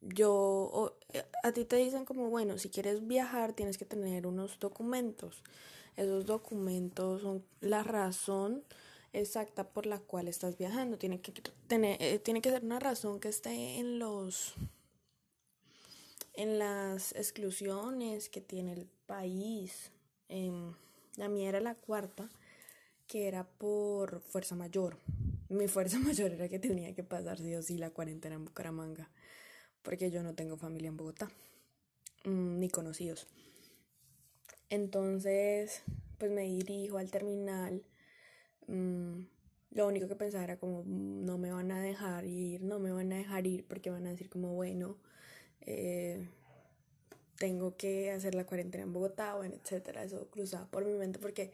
yo, 0.01 0.95
eh, 1.13 1.23
a 1.43 1.51
ti 1.51 1.65
te 1.65 1.75
dicen 1.77 2.05
como, 2.05 2.29
bueno, 2.29 2.57
si 2.57 2.69
quieres 2.69 3.07
viajar 3.07 3.53
tienes 3.53 3.77
que 3.77 3.85
tener 3.85 4.27
unos 4.27 4.59
documentos. 4.59 5.43
Esos 5.95 6.25
documentos 6.25 7.21
son 7.21 7.43
la 7.61 7.83
razón 7.83 8.63
exacta 9.13 9.69
por 9.69 9.85
la 9.85 9.99
cual 9.99 10.27
estás 10.27 10.57
viajando. 10.57 10.97
Tiene 10.97 11.21
que 11.21 11.31
tener, 11.67 12.01
eh, 12.01 12.19
tiene 12.19 12.41
que 12.41 12.49
ser 12.49 12.63
una 12.63 12.79
razón 12.79 13.19
que 13.19 13.29
esté 13.29 13.79
en 13.79 13.99
los 13.99 14.55
en 16.35 16.57
las 16.57 17.11
exclusiones 17.13 18.29
que 18.29 18.41
tiene 18.41 18.73
el 18.73 18.87
país. 19.05 19.91
Em, 20.29 20.73
la 21.15 21.29
mía 21.29 21.49
era 21.49 21.59
la 21.59 21.75
cuarta, 21.75 22.27
que 23.07 23.27
era 23.27 23.43
por 23.43 24.21
fuerza 24.21 24.55
mayor 24.55 24.97
mi 25.53 25.67
fuerza 25.67 25.99
mayor 25.99 26.31
era 26.31 26.49
que 26.49 26.59
tenía 26.59 26.93
que 26.93 27.03
pasar 27.03 27.37
sí 27.37 27.53
o 27.55 27.61
sí 27.61 27.77
la 27.77 27.91
cuarentena 27.91 28.35
en 28.35 28.45
Bucaramanga, 28.45 29.09
porque 29.81 30.11
yo 30.11 30.23
no 30.23 30.33
tengo 30.33 30.57
familia 30.57 30.89
en 30.89 30.97
Bogotá, 30.97 31.29
mm, 32.25 32.59
ni 32.59 32.69
conocidos. 32.69 33.27
Entonces, 34.69 35.83
pues 36.17 36.31
me 36.31 36.43
dirijo 36.43 36.97
al 36.97 37.11
terminal. 37.11 37.83
Mm, 38.67 39.23
lo 39.71 39.87
único 39.87 40.07
que 40.07 40.15
pensaba 40.15 40.43
era 40.43 40.57
como, 40.57 40.83
mm, 40.83 41.25
no 41.25 41.37
me 41.37 41.51
van 41.51 41.71
a 41.71 41.81
dejar 41.81 42.25
ir, 42.25 42.61
no 42.63 42.79
me 42.79 42.91
van 42.91 43.11
a 43.13 43.17
dejar 43.17 43.47
ir 43.47 43.65
porque 43.65 43.89
van 43.89 44.07
a 44.07 44.11
decir 44.11 44.29
como, 44.29 44.53
bueno, 44.53 44.97
eh, 45.61 46.27
tengo 47.37 47.75
que 47.77 48.11
hacer 48.11 48.35
la 48.35 48.45
cuarentena 48.45 48.83
en 48.83 48.93
Bogotá, 48.93 49.35
bueno, 49.35 49.55
etcétera. 49.55 50.03
Eso 50.03 50.27
cruzaba 50.29 50.65
por 50.67 50.85
mi 50.85 50.93
mente 50.93 51.19
porque 51.19 51.51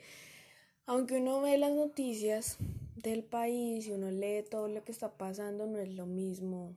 aunque 0.85 1.17
uno 1.17 1.41
ve 1.41 1.57
las 1.57 1.71
noticias 1.71 2.57
del 2.95 3.23
país 3.23 3.87
y 3.87 3.91
uno 3.91 4.11
lee 4.11 4.43
todo 4.49 4.67
lo 4.67 4.83
que 4.83 4.91
está 4.91 5.11
pasando, 5.17 5.67
no 5.67 5.79
es 5.79 5.89
lo 5.89 6.05
mismo 6.05 6.75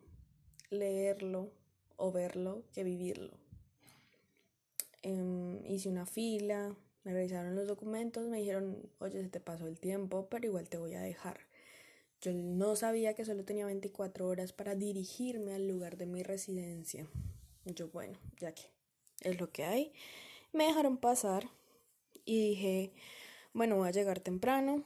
leerlo 0.71 1.51
o 1.97 2.13
verlo 2.13 2.63
que 2.73 2.85
vivirlo. 2.85 3.42
Em, 5.03 5.65
hice 5.67 5.89
una 5.89 6.07
fila, 6.07 6.77
me 7.05 7.13
revisaron 7.13 7.57
los 7.57 7.67
documentos, 7.67 8.29
me 8.29 8.39
dijeron, 8.39 8.89
oye, 9.01 9.23
se 9.23 9.29
te 9.29 9.41
pasó 9.41 9.67
el 9.67 9.79
tiempo, 9.81 10.29
pero 10.31 10.47
igual 10.47 10.69
te 10.69 10.79
voy 10.79 10.95
a 10.95 11.01
dejar. 11.01 11.41
Yo 12.21 12.33
no 12.33 12.77
sabía 12.77 13.15
que 13.15 13.25
solo 13.25 13.45
tenía 13.45 13.67
24 13.67 14.29
horas 14.29 14.53
para 14.53 14.77
dirigirme 14.77 15.55
al 15.55 15.67
lugar 15.67 15.97
de 15.97 16.07
mi 16.07 16.23
residencia. 16.23 17.07
Yo, 17.65 17.89
bueno, 17.89 18.17
ya 18.39 18.53
que 18.53 18.63
es 19.23 19.41
lo 19.41 19.51
que 19.51 19.65
hay. 19.65 19.93
Me 20.53 20.67
dejaron 20.67 20.97
pasar 20.97 21.49
y 22.25 22.51
dije, 22.51 22.93
bueno, 23.53 23.77
voy 23.77 23.89
a 23.89 23.93
llegar 23.93 24.21
temprano, 24.21 24.85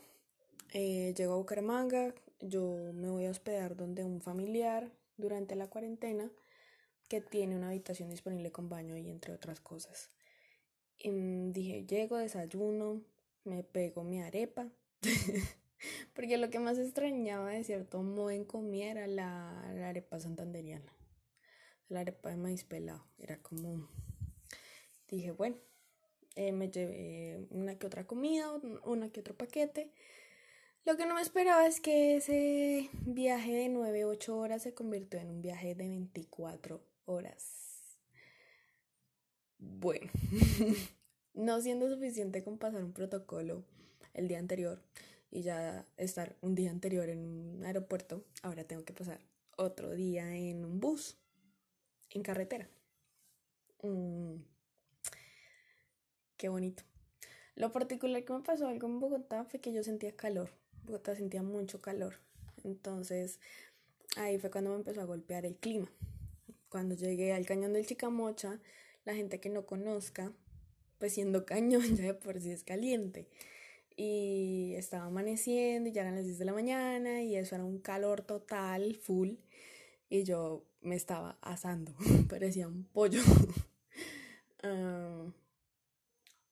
eh, 0.72 1.12
llego 1.14 1.34
a 1.34 1.36
Bucaramanga, 1.36 2.14
yo 2.40 2.92
me 2.94 3.10
voy 3.10 3.26
a 3.26 3.30
hospedar 3.30 3.76
donde 3.76 4.04
un 4.04 4.22
familiar 4.22 4.90
durante 5.18 5.56
la 5.56 5.68
cuarentena 5.68 6.30
que 7.08 7.20
tiene 7.20 7.56
una 7.56 7.68
habitación 7.68 8.10
disponible 8.10 8.50
con 8.50 8.68
baño 8.68 8.96
y 8.96 9.08
entre 9.08 9.32
otras 9.32 9.60
cosas. 9.60 10.10
Mm, 11.04 11.52
dije, 11.52 11.86
llego, 11.86 12.16
desayuno, 12.16 13.02
me 13.44 13.62
pego 13.62 14.02
mi 14.02 14.20
arepa, 14.20 14.68
porque 16.14 16.38
lo 16.38 16.50
que 16.50 16.58
más 16.58 16.78
extrañaba 16.78 17.50
de 17.50 17.64
cierto 17.64 18.02
modo 18.02 18.30
en 18.30 18.44
comida 18.44 18.86
era 18.86 19.06
la, 19.06 19.60
arepa 19.88 20.18
santanderiana, 20.18 20.92
la 21.88 22.00
arepa 22.00 22.30
de 22.30 22.36
maíz 22.36 22.64
pelado, 22.64 23.06
era 23.18 23.40
como, 23.42 23.88
dije, 25.08 25.30
bueno, 25.32 25.56
eh, 26.34 26.52
me 26.52 26.70
llevé 26.70 27.46
una 27.50 27.78
que 27.78 27.86
otra 27.86 28.06
comida, 28.06 28.52
una 28.84 29.10
que 29.10 29.20
otro 29.20 29.36
paquete. 29.36 29.92
Lo 30.84 30.96
que 30.96 31.06
no 31.06 31.14
me 31.14 31.22
esperaba 31.22 31.66
es 31.66 31.80
que 31.80 32.16
ese 32.16 32.90
viaje 33.02 33.52
de 33.52 33.68
9, 33.68 34.04
8 34.04 34.36
horas 34.36 34.62
se 34.62 34.74
convirtió 34.74 35.18
en 35.18 35.30
un 35.30 35.42
viaje 35.42 35.74
de 35.74 35.88
24 35.88 36.80
horas. 37.06 37.56
Bueno, 39.58 40.10
no 41.34 41.60
siendo 41.60 41.88
suficiente 41.88 42.44
con 42.44 42.58
pasar 42.58 42.84
un 42.84 42.92
protocolo 42.92 43.64
el 44.14 44.28
día 44.28 44.38
anterior 44.38 44.82
y 45.30 45.42
ya 45.42 45.86
estar 45.96 46.36
un 46.40 46.54
día 46.54 46.70
anterior 46.70 47.08
en 47.08 47.24
un 47.24 47.64
aeropuerto, 47.64 48.24
ahora 48.42 48.64
tengo 48.64 48.84
que 48.84 48.92
pasar 48.92 49.20
otro 49.56 49.92
día 49.92 50.36
en 50.36 50.64
un 50.64 50.80
bus, 50.80 51.16
en 52.10 52.22
carretera. 52.22 52.68
Mm. 53.82 54.36
Qué 56.36 56.48
bonito. 56.48 56.82
Lo 57.54 57.72
particular 57.72 58.22
que 58.24 58.32
me 58.32 58.40
pasó 58.40 58.68
algo 58.68 58.86
en 58.86 59.00
Bogotá 59.00 59.44
fue 59.44 59.60
que 59.60 59.72
yo 59.72 59.82
sentía 59.82 60.14
calor. 60.14 60.50
Bogotá 60.84 61.16
sentía 61.16 61.42
mucho 61.42 61.80
calor. 61.80 62.14
Entonces 62.64 63.40
ahí 64.16 64.38
fue 64.38 64.50
cuando 64.50 64.70
me 64.70 64.76
empezó 64.76 65.00
a 65.00 65.04
golpear 65.04 65.46
el 65.46 65.56
clima. 65.56 65.90
Cuando 66.68 66.94
llegué 66.94 67.32
al 67.32 67.46
cañón 67.46 67.72
del 67.72 67.86
Chicamocha, 67.86 68.60
la 69.04 69.14
gente 69.14 69.40
que 69.40 69.48
no 69.48 69.66
conozca, 69.66 70.32
pues 70.98 71.12
siendo 71.14 71.46
cañón 71.46 71.96
ya 71.96 72.04
de 72.04 72.14
por 72.14 72.40
sí 72.40 72.50
es 72.50 72.64
caliente. 72.64 73.28
Y 73.96 74.74
estaba 74.76 75.06
amaneciendo 75.06 75.88
y 75.88 75.92
ya 75.92 76.02
eran 76.02 76.16
las 76.16 76.24
10 76.24 76.38
de 76.38 76.44
la 76.44 76.52
mañana 76.52 77.22
y 77.22 77.36
eso 77.36 77.54
era 77.54 77.64
un 77.64 77.78
calor 77.78 78.22
total, 78.22 78.94
full. 78.96 79.30
Y 80.10 80.24
yo 80.24 80.64
me 80.82 80.96
estaba 80.96 81.38
asando, 81.40 81.92
parecía 82.28 82.68
un 82.68 82.84
pollo. 82.84 83.22
Ah, 84.62 85.26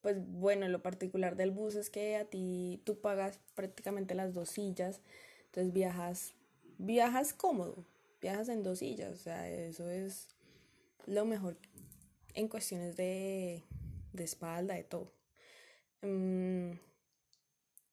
pues 0.01 0.17
bueno, 0.19 0.69
lo 0.69 0.83
particular 0.83 1.35
del 1.35 1.49
bus 1.49 1.75
es 1.75 1.89
que 1.89 2.15
a 2.15 2.25
ti 2.25 2.79
tú 2.85 3.01
pagas 3.01 3.39
prácticamente 3.55 4.13
las 4.13 4.33
dos 4.35 4.49
sillas, 4.49 5.01
entonces 5.47 5.73
viajas, 5.73 6.35
viajas 6.77 7.33
cómodo, 7.33 7.83
viajas 8.25 8.49
en 8.49 8.63
dos 8.63 8.79
sillas, 8.79 9.13
o 9.13 9.17
sea, 9.17 9.47
eso 9.47 9.87
es 9.87 10.29
lo 11.05 11.25
mejor 11.25 11.57
en 12.33 12.47
cuestiones 12.47 12.97
de, 12.97 13.61
de 14.13 14.23
espalda, 14.23 14.73
de 14.73 14.83
todo. 14.83 15.11
Mm, 16.01 16.71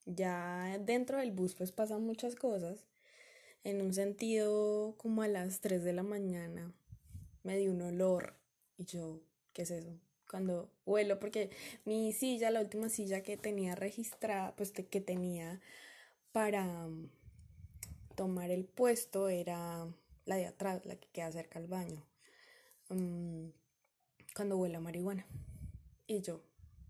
ya 0.07 0.79
dentro 0.81 1.19
del 1.19 1.33
bus 1.33 1.55
pues 1.55 1.71
pasan 1.71 2.03
muchas 2.05 2.35
cosas. 2.35 2.87
En 3.63 3.83
un 3.83 3.93
sentido 3.93 4.95
como 4.97 5.21
a 5.21 5.29
las 5.29 5.61
3 5.61 5.85
de 5.85 5.93
la 5.93 6.03
mañana 6.03 6.73
me 7.43 7.59
dio 7.59 7.71
un 7.71 7.83
olor 7.83 8.35
y 8.79 8.87
yo, 8.87 9.21
¿qué 9.53 9.63
es 9.63 9.71
eso? 9.71 10.01
Cuando 10.31 10.71
vuelo, 10.87 11.21
porque 11.21 11.51
mi 11.85 12.15
silla, 12.15 12.51
la 12.51 12.63
última 12.63 12.89
silla 12.89 13.23
que 13.23 13.37
tenía 13.37 13.75
registrada, 13.75 14.57
pues 14.57 14.73
que 14.73 15.01
tenía 15.03 15.61
para 16.33 16.65
mm, 16.65 17.11
tomar 18.15 18.51
el 18.51 18.65
puesto 18.65 19.29
era 19.29 19.87
la 20.25 20.37
de 20.37 20.47
atrás, 20.47 20.85
la 20.87 20.97
que 20.97 21.09
queda 21.09 21.33
cerca 21.33 21.59
al 21.59 21.67
baño. 21.67 22.07
Mm, 22.89 23.49
cuando 24.35 24.57
huele 24.57 24.77
a 24.77 24.81
marihuana. 24.81 25.27
Y 26.07 26.21
yo, 26.21 26.43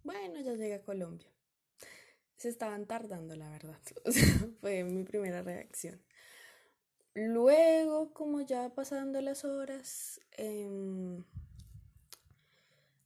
bueno, 0.05 0.41
ya 0.41 0.55
llegué 0.55 0.75
a 0.75 0.83
Colombia. 0.83 1.29
Se 2.37 2.49
estaban 2.49 2.87
tardando, 2.87 3.37
la 3.37 3.49
verdad. 3.51 3.79
fue 4.61 4.85
mi 4.85 5.05
primera 5.05 5.43
reacción. 5.43 6.01
Luego, 7.15 8.12
como 8.15 8.41
ya 8.41 8.71
pasando 8.71 9.21
las 9.21 9.45
horas, 9.45 10.21
em, 10.33 11.23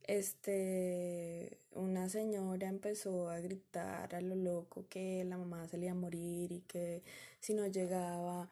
este, 0.05 1.59
una 1.73 2.09
señora 2.09 2.69
empezó 2.69 3.29
a 3.29 3.41
gritar 3.41 4.15
a 4.15 4.21
lo 4.21 4.37
loco 4.37 4.87
que 4.89 5.25
la 5.25 5.37
mamá 5.37 5.67
se 5.67 5.79
le 5.79 5.87
iba 5.87 5.93
a 5.93 5.97
morir 5.97 6.53
y 6.53 6.61
que 6.61 7.03
si 7.41 7.55
no 7.55 7.67
llegaba 7.67 8.49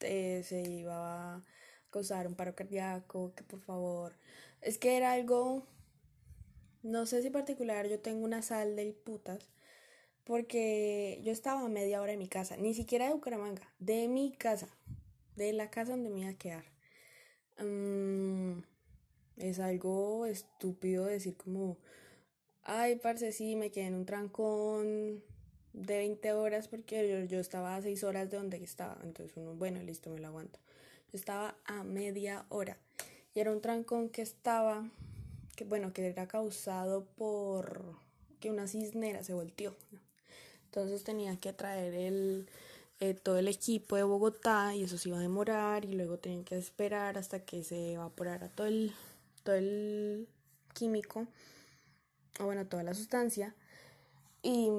em, 0.00 0.42
se 0.42 0.62
iba 0.62 1.36
a 1.36 1.42
causar 1.90 2.26
un 2.26 2.34
paro 2.34 2.54
cardíaco, 2.54 3.34
que 3.34 3.44
por 3.44 3.60
favor. 3.60 4.14
Es 4.60 4.78
que 4.78 4.96
era 4.96 5.12
algo, 5.12 5.66
no 6.82 7.06
sé 7.06 7.22
si 7.22 7.30
particular, 7.30 7.88
yo 7.88 8.00
tengo 8.00 8.24
una 8.24 8.42
sal 8.42 8.76
del 8.76 8.94
putas, 8.94 9.50
porque 10.24 11.20
yo 11.24 11.32
estaba 11.32 11.60
a 11.60 11.68
media 11.68 12.00
hora 12.00 12.12
de 12.12 12.18
mi 12.18 12.28
casa, 12.28 12.56
ni 12.56 12.74
siquiera 12.74 13.06
de 13.06 13.14
Bucaramanga, 13.14 13.72
de 13.78 14.08
mi 14.08 14.32
casa, 14.32 14.68
de 15.36 15.52
la 15.52 15.70
casa 15.70 15.92
donde 15.92 16.10
me 16.10 16.20
iba 16.20 16.30
a 16.30 16.38
quedar. 16.38 16.64
Mm, 17.58 18.60
es 19.36 19.58
algo 19.60 20.26
estúpido 20.26 21.06
decir 21.06 21.36
como, 21.36 21.78
ay, 22.62 22.96
parce, 22.96 23.32
sí, 23.32 23.56
me 23.56 23.70
quedé 23.70 23.86
en 23.86 23.94
un 23.94 24.06
trancón 24.06 25.22
de 25.76 25.98
20 25.98 26.32
horas 26.32 26.68
porque 26.68 27.08
yo, 27.08 27.24
yo 27.26 27.38
estaba 27.38 27.76
a 27.76 27.82
6 27.82 28.02
horas 28.02 28.30
de 28.30 28.38
donde 28.38 28.56
estaba. 28.56 28.98
Entonces 29.04 29.36
uno, 29.36 29.54
bueno, 29.54 29.80
listo, 29.82 30.10
me 30.10 30.18
lo 30.18 30.28
aguanto. 30.28 30.58
Yo 31.12 31.18
estaba 31.18 31.54
a 31.66 31.84
media 31.84 32.46
hora. 32.48 32.78
Y 33.34 33.40
era 33.40 33.52
un 33.52 33.60
trancón 33.60 34.08
que 34.08 34.22
estaba, 34.22 34.88
que 35.54 35.64
bueno, 35.64 35.92
que 35.92 36.06
era 36.06 36.26
causado 36.26 37.04
por 37.16 37.94
que 38.40 38.50
una 38.50 38.66
cisnera 38.66 39.22
se 39.22 39.34
volteó. 39.34 39.76
Entonces 40.64 41.04
tenía 41.04 41.38
que 41.38 41.52
traer 41.52 41.94
el, 41.94 42.48
eh, 43.00 43.14
todo 43.14 43.38
el 43.38 43.48
equipo 43.48 43.96
de 43.96 44.02
Bogotá 44.02 44.74
y 44.74 44.84
eso 44.84 44.96
se 44.96 45.10
iba 45.10 45.18
a 45.18 45.22
demorar 45.22 45.84
y 45.84 45.92
luego 45.92 46.18
tenían 46.18 46.44
que 46.44 46.56
esperar 46.56 47.18
hasta 47.18 47.40
que 47.40 47.62
se 47.62 47.92
evaporara 47.92 48.48
todo 48.48 48.66
el, 48.66 48.92
todo 49.42 49.54
el 49.54 50.28
químico, 50.72 51.26
o 52.40 52.44
bueno, 52.44 52.66
toda 52.66 52.82
la 52.82 52.94
sustancia. 52.94 53.54
Y 54.46 54.70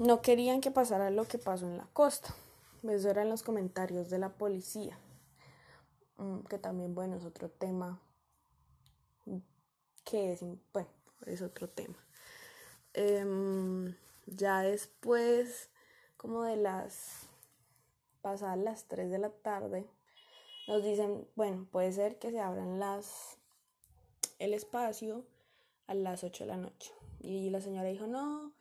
no 0.00 0.22
querían 0.22 0.60
que 0.60 0.72
pasara 0.72 1.10
lo 1.10 1.24
que 1.28 1.38
pasó 1.38 1.66
en 1.66 1.76
la 1.76 1.86
costa. 1.92 2.34
Eso 2.82 3.08
eran 3.08 3.28
los 3.28 3.44
comentarios 3.44 4.10
de 4.10 4.18
la 4.18 4.30
policía. 4.30 4.98
Mm, 6.16 6.40
que 6.40 6.58
también, 6.58 6.96
bueno, 6.96 7.14
es 7.14 7.24
otro 7.24 7.48
tema. 7.48 8.00
Que 10.02 10.32
es, 10.32 10.40
bueno, 10.72 10.88
es 11.26 11.42
otro 11.42 11.68
tema. 11.68 11.94
Em, 12.92 13.94
ya 14.26 14.62
después, 14.62 15.70
como 16.16 16.42
de 16.42 16.56
las 16.56 17.28
pasadas 18.20 18.58
las 18.58 18.88
3 18.88 19.12
de 19.12 19.18
la 19.18 19.30
tarde, 19.30 19.88
nos 20.66 20.82
dicen, 20.82 21.24
bueno, 21.36 21.68
puede 21.70 21.92
ser 21.92 22.18
que 22.18 22.32
se 22.32 22.40
abran 22.40 22.80
las 22.80 23.38
el 24.40 24.54
espacio 24.54 25.24
a 25.86 25.94
las 25.94 26.24
8 26.24 26.42
de 26.42 26.48
la 26.48 26.56
noche. 26.56 26.92
Y 27.20 27.50
la 27.50 27.60
señora 27.60 27.88
dijo, 27.88 28.08
no, 28.08 28.57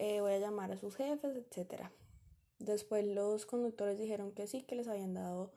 eh, 0.00 0.22
voy 0.22 0.32
a 0.32 0.38
llamar 0.38 0.72
a 0.72 0.78
sus 0.78 0.96
jefes, 0.96 1.36
etc. 1.36 1.82
Después 2.58 3.06
los 3.06 3.44
conductores 3.44 3.98
dijeron 3.98 4.32
que 4.32 4.46
sí, 4.46 4.62
que 4.62 4.74
les 4.74 4.88
habían 4.88 5.12
dado 5.12 5.52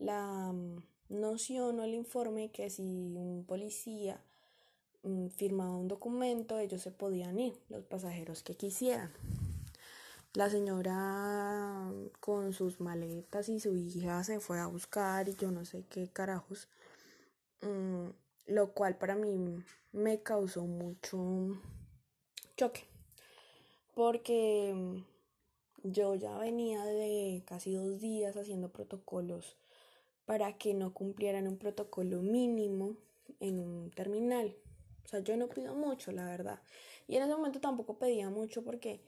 la 0.00 0.50
mm, 0.52 0.82
noción 1.08 1.78
o 1.78 1.84
el 1.84 1.94
informe 1.94 2.50
que 2.50 2.68
si 2.68 2.82
un 2.82 3.44
policía 3.46 4.20
mm, 5.04 5.28
firmaba 5.28 5.76
un 5.76 5.86
documento, 5.86 6.58
ellos 6.58 6.82
se 6.82 6.90
podían 6.90 7.38
ir, 7.38 7.56
los 7.68 7.84
pasajeros 7.84 8.42
que 8.42 8.56
quisieran. 8.56 9.12
La 10.34 10.50
señora 10.50 11.88
mm, 11.88 12.08
con 12.18 12.52
sus 12.52 12.80
maletas 12.80 13.48
y 13.48 13.60
su 13.60 13.76
hija 13.76 14.24
se 14.24 14.40
fue 14.40 14.58
a 14.58 14.66
buscar 14.66 15.28
y 15.28 15.36
yo 15.36 15.52
no 15.52 15.64
sé 15.64 15.84
qué 15.88 16.08
carajos, 16.08 16.68
lo 18.46 18.72
cual 18.72 18.98
para 18.98 19.14
mí 19.14 19.62
me 19.92 20.22
causó 20.22 20.62
mucho 20.64 21.60
choque 22.56 22.95
porque 23.96 24.74
mm, 24.74 25.90
yo 25.90 26.14
ya 26.16 26.36
venía 26.36 26.84
de 26.84 27.42
casi 27.46 27.72
dos 27.72 27.98
días 27.98 28.36
haciendo 28.36 28.68
protocolos 28.68 29.56
para 30.26 30.58
que 30.58 30.74
no 30.74 30.92
cumplieran 30.92 31.48
un 31.48 31.56
protocolo 31.56 32.20
mínimo 32.20 32.98
en 33.40 33.58
un 33.58 33.90
terminal. 33.90 34.54
O 35.06 35.08
sea, 35.08 35.20
yo 35.20 35.38
no 35.38 35.48
pido 35.48 35.74
mucho, 35.74 36.12
la 36.12 36.26
verdad. 36.26 36.60
Y 37.08 37.16
en 37.16 37.22
ese 37.22 37.34
momento 37.34 37.58
tampoco 37.58 37.98
pedía 37.98 38.28
mucho 38.28 38.62
porque 38.62 39.00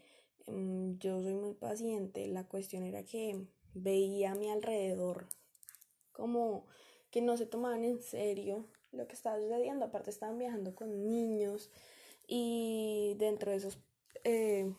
mm, 0.47 0.93
yo 0.99 1.23
soy 1.23 1.35
muy 1.35 1.53
paciente. 1.53 2.27
La 2.27 2.45
cuestión 2.45 2.83
era 2.83 3.03
que 3.05 3.45
veía 3.75 4.33
a 4.33 4.37
mi 4.37 4.49
alrededor 4.49 5.29
como 6.13 6.65
que 7.11 7.21
no 7.21 7.37
se 7.37 7.45
tomaban 7.45 7.85
en 7.85 8.01
serio 8.01 8.65
lo 8.93 9.07
que 9.07 9.17
estaba 9.17 9.39
sucediendo. 9.39 9.85
Aparte 9.85 10.09
estaban 10.09 10.39
viajando 10.39 10.75
con 10.75 11.05
niños 11.05 11.71
y 12.27 13.17
dentro 13.19 13.51
de 13.51 13.59
esos 13.59 13.79
eh, 14.25 14.73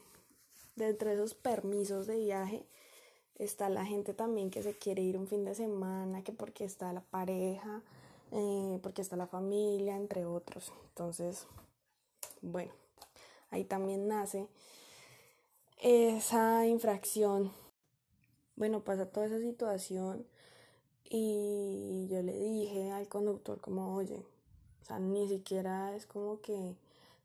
dentro 0.75 1.09
de 1.09 1.15
esos 1.15 1.33
permisos 1.33 2.07
de 2.07 2.17
viaje 2.17 2.65
está 3.35 3.69
la 3.69 3.85
gente 3.85 4.13
también 4.13 4.51
que 4.51 4.63
se 4.63 4.77
quiere 4.77 5.01
ir 5.01 5.17
un 5.17 5.27
fin 5.27 5.45
de 5.45 5.55
semana, 5.55 6.23
que 6.23 6.33
porque 6.33 6.65
está 6.65 6.91
la 6.93 7.01
pareja, 7.01 7.81
eh, 8.31 8.79
porque 8.83 9.01
está 9.01 9.15
la 9.15 9.27
familia, 9.27 9.95
entre 9.95 10.25
otros. 10.25 10.73
Entonces, 10.89 11.47
bueno, 12.41 12.71
ahí 13.49 13.63
también 13.63 14.07
nace 14.07 14.47
esa 15.81 16.67
infracción. 16.67 17.51
Bueno, 18.55 18.83
pasa 18.83 19.09
toda 19.09 19.27
esa 19.27 19.39
situación 19.39 20.25
y 21.09 22.07
yo 22.09 22.21
le 22.21 22.37
dije 22.37 22.91
al 22.91 23.07
conductor 23.07 23.61
como, 23.61 23.95
oye, 23.95 24.25
o 24.81 24.85
sea, 24.85 24.99
ni 24.99 25.27
siquiera 25.27 25.95
es 25.95 26.05
como 26.05 26.41
que 26.41 26.75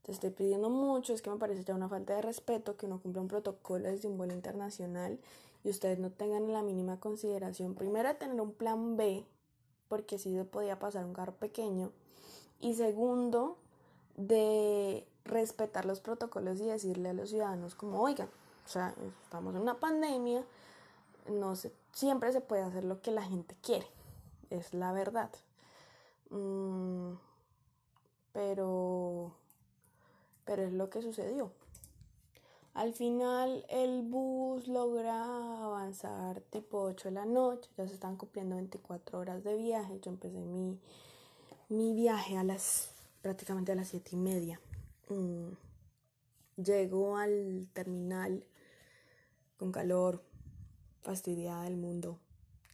te 0.04 0.12
estoy 0.12 0.30
pidiendo 0.30 0.68
mucho, 0.68 1.14
es 1.14 1.22
que 1.22 1.30
me 1.30 1.36
parece 1.36 1.64
ya 1.64 1.74
una 1.74 1.88
falta 1.88 2.14
de 2.14 2.20
respeto 2.20 2.76
que 2.76 2.84
uno 2.84 3.00
cumpla 3.00 3.22
un 3.22 3.28
protocolo 3.28 3.88
desde 3.88 4.06
un 4.06 4.18
vuelo 4.18 4.34
internacional 4.34 5.18
y 5.64 5.70
ustedes 5.70 5.98
no 5.98 6.10
tengan 6.10 6.52
la 6.52 6.62
mínima 6.62 7.00
consideración, 7.00 7.74
primero, 7.74 8.14
tener 8.16 8.38
un 8.38 8.52
plan 8.52 8.98
B, 8.98 9.24
porque 9.88 10.18
si 10.18 10.34
se 10.34 10.44
podía 10.44 10.78
pasar 10.78 11.06
un 11.06 11.14
carro 11.14 11.32
pequeño, 11.32 11.90
y 12.60 12.74
segundo, 12.74 13.56
de 14.16 15.06
respetar 15.24 15.86
los 15.86 16.00
protocolos 16.00 16.60
y 16.60 16.66
decirle 16.66 17.08
a 17.08 17.14
los 17.14 17.30
ciudadanos 17.30 17.74
como, 17.74 18.02
oigan, 18.02 18.28
o 18.66 18.68
sea, 18.68 18.94
estamos 19.24 19.54
en 19.54 19.62
una 19.62 19.80
pandemia, 19.80 20.44
no 21.30 21.54
siempre 21.92 22.30
se 22.30 22.42
puede 22.42 22.62
hacer 22.62 22.84
lo 22.84 23.00
que 23.00 23.10
la 23.10 23.22
gente 23.22 23.56
quiere, 23.62 23.86
es 24.50 24.74
la 24.74 24.92
verdad. 24.92 25.30
Mm, 26.28 27.14
pero 28.34 29.32
pero 30.44 30.62
es 30.62 30.72
lo 30.72 30.90
que 30.90 31.02
sucedió. 31.02 31.52
Al 32.74 32.92
final 32.92 33.64
el 33.68 34.02
bus 34.02 34.66
logra 34.66 35.64
avanzar 35.64 36.40
tipo 36.40 36.80
8 36.80 37.09
de 37.09 37.14
la 37.14 37.24
noche, 37.24 37.70
ya 37.76 37.87
se 37.87 37.94
están 37.94 38.16
cumpliendo 38.16 38.57
24 38.57 39.18
horas 39.18 39.44
de 39.44 39.57
viaje, 39.57 40.00
yo 40.02 40.11
empecé 40.11 40.40
mi, 40.40 40.78
mi 41.68 41.94
viaje 41.94 42.37
a 42.37 42.42
las 42.42 42.90
prácticamente 43.22 43.72
a 43.72 43.76
las 43.76 43.88
7 43.88 44.11
y 44.12 44.16
media. 44.16 44.61
Mm, 45.09 45.52
llego 46.62 47.16
al 47.16 47.68
terminal 47.72 48.44
con 49.57 49.70
calor, 49.70 50.20
fastidiada 51.02 51.64
del 51.64 51.76
mundo, 51.76 52.18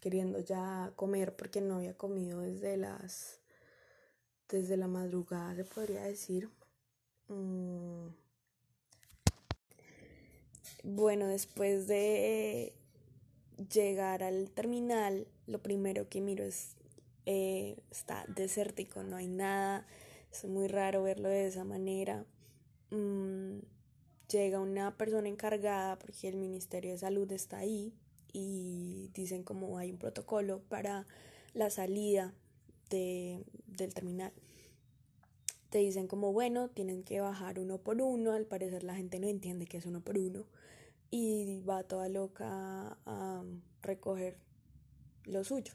queriendo 0.00 0.40
ya 0.40 0.92
comer 0.96 1.36
porque 1.36 1.60
no 1.60 1.76
había 1.76 1.94
comido 1.94 2.40
desde 2.40 2.76
las 2.76 3.38
desde 4.48 4.76
la 4.76 4.88
madrugada, 4.88 5.54
se 5.54 5.64
podría 5.64 6.02
decir. 6.02 6.50
Mm. 7.30 8.08
Bueno, 10.82 11.28
después 11.28 11.86
de 11.86 12.74
llegar 13.72 14.22
al 14.22 14.50
terminal, 14.50 15.28
lo 15.46 15.62
primero 15.62 16.08
que 16.08 16.20
miro 16.20 16.44
es, 16.44 16.76
eh, 17.26 17.76
está 17.90 18.24
desértico, 18.28 19.02
no 19.04 19.16
hay 19.16 19.28
nada, 19.28 19.86
es 20.32 20.44
muy 20.46 20.66
raro 20.68 21.02
verlo 21.02 21.28
de 21.28 21.46
esa 21.46 21.64
manera. 21.64 22.24
Mm, 22.90 23.60
llega 24.28 24.58
una 24.58 24.96
persona 24.96 25.28
encargada 25.28 25.98
porque 25.98 26.28
el 26.28 26.36
Ministerio 26.36 26.92
de 26.92 26.98
Salud 26.98 27.30
está 27.30 27.58
ahí 27.58 27.94
y 28.32 29.10
dicen 29.14 29.44
como 29.44 29.78
hay 29.78 29.92
un 29.92 29.98
protocolo 29.98 30.62
para 30.68 31.06
la 31.54 31.70
salida 31.70 32.34
de, 32.88 33.44
del 33.66 33.94
terminal. 33.94 34.32
Te 35.70 35.78
dicen 35.78 36.08
como, 36.08 36.32
bueno, 36.32 36.68
tienen 36.68 37.04
que 37.04 37.20
bajar 37.20 37.58
uno 37.58 37.78
por 37.78 38.02
uno, 38.02 38.32
al 38.32 38.44
parecer 38.44 38.82
la 38.82 38.96
gente 38.96 39.20
no 39.20 39.28
entiende 39.28 39.66
que 39.66 39.76
es 39.78 39.86
uno 39.86 40.00
por 40.00 40.18
uno 40.18 40.44
y 41.10 41.60
va 41.60 41.82
toda 41.82 42.08
loca 42.08 42.98
a 43.06 43.44
recoger 43.82 44.36
lo 45.24 45.44
suyo. 45.44 45.74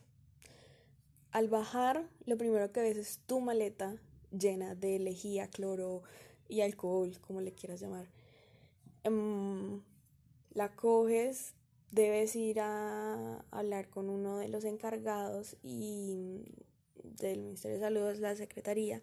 Al 1.31 1.49
bajar, 1.49 2.09
lo 2.25 2.37
primero 2.37 2.71
que 2.71 2.81
ves 2.81 2.97
es 2.97 3.19
tu 3.25 3.41
maleta 3.41 3.97
llena 4.31 4.75
de 4.75 4.99
lejía, 4.99 5.49
cloro 5.49 6.03
y 6.47 6.61
alcohol, 6.61 7.17
como 7.21 7.41
le 7.41 7.53
quieras 7.53 7.81
llamar. 7.81 8.07
Em, 9.03 9.81
la 10.53 10.75
coges, 10.75 11.53
debes 11.91 12.35
ir 12.35 12.59
a 12.61 13.43
hablar 13.51 13.89
con 13.89 14.09
uno 14.09 14.37
de 14.37 14.47
los 14.47 14.63
encargados 14.63 15.57
y 15.63 16.45
del 17.03 17.41
Ministerio 17.41 17.77
de 17.77 17.83
Salud, 17.83 18.15
la 18.17 18.35
Secretaría, 18.35 19.01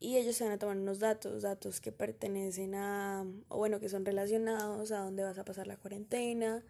y 0.00 0.16
ellos 0.16 0.36
se 0.36 0.44
van 0.44 0.52
a 0.52 0.58
tomar 0.58 0.76
unos 0.76 1.00
datos, 1.00 1.42
datos 1.42 1.80
que 1.80 1.90
pertenecen 1.90 2.74
a, 2.74 3.26
o 3.48 3.58
bueno, 3.58 3.80
que 3.80 3.88
son 3.88 4.04
relacionados 4.04 4.92
a 4.92 4.98
dónde 5.00 5.24
vas 5.24 5.38
a 5.38 5.44
pasar 5.44 5.66
la 5.66 5.76
cuarentena 5.76 6.62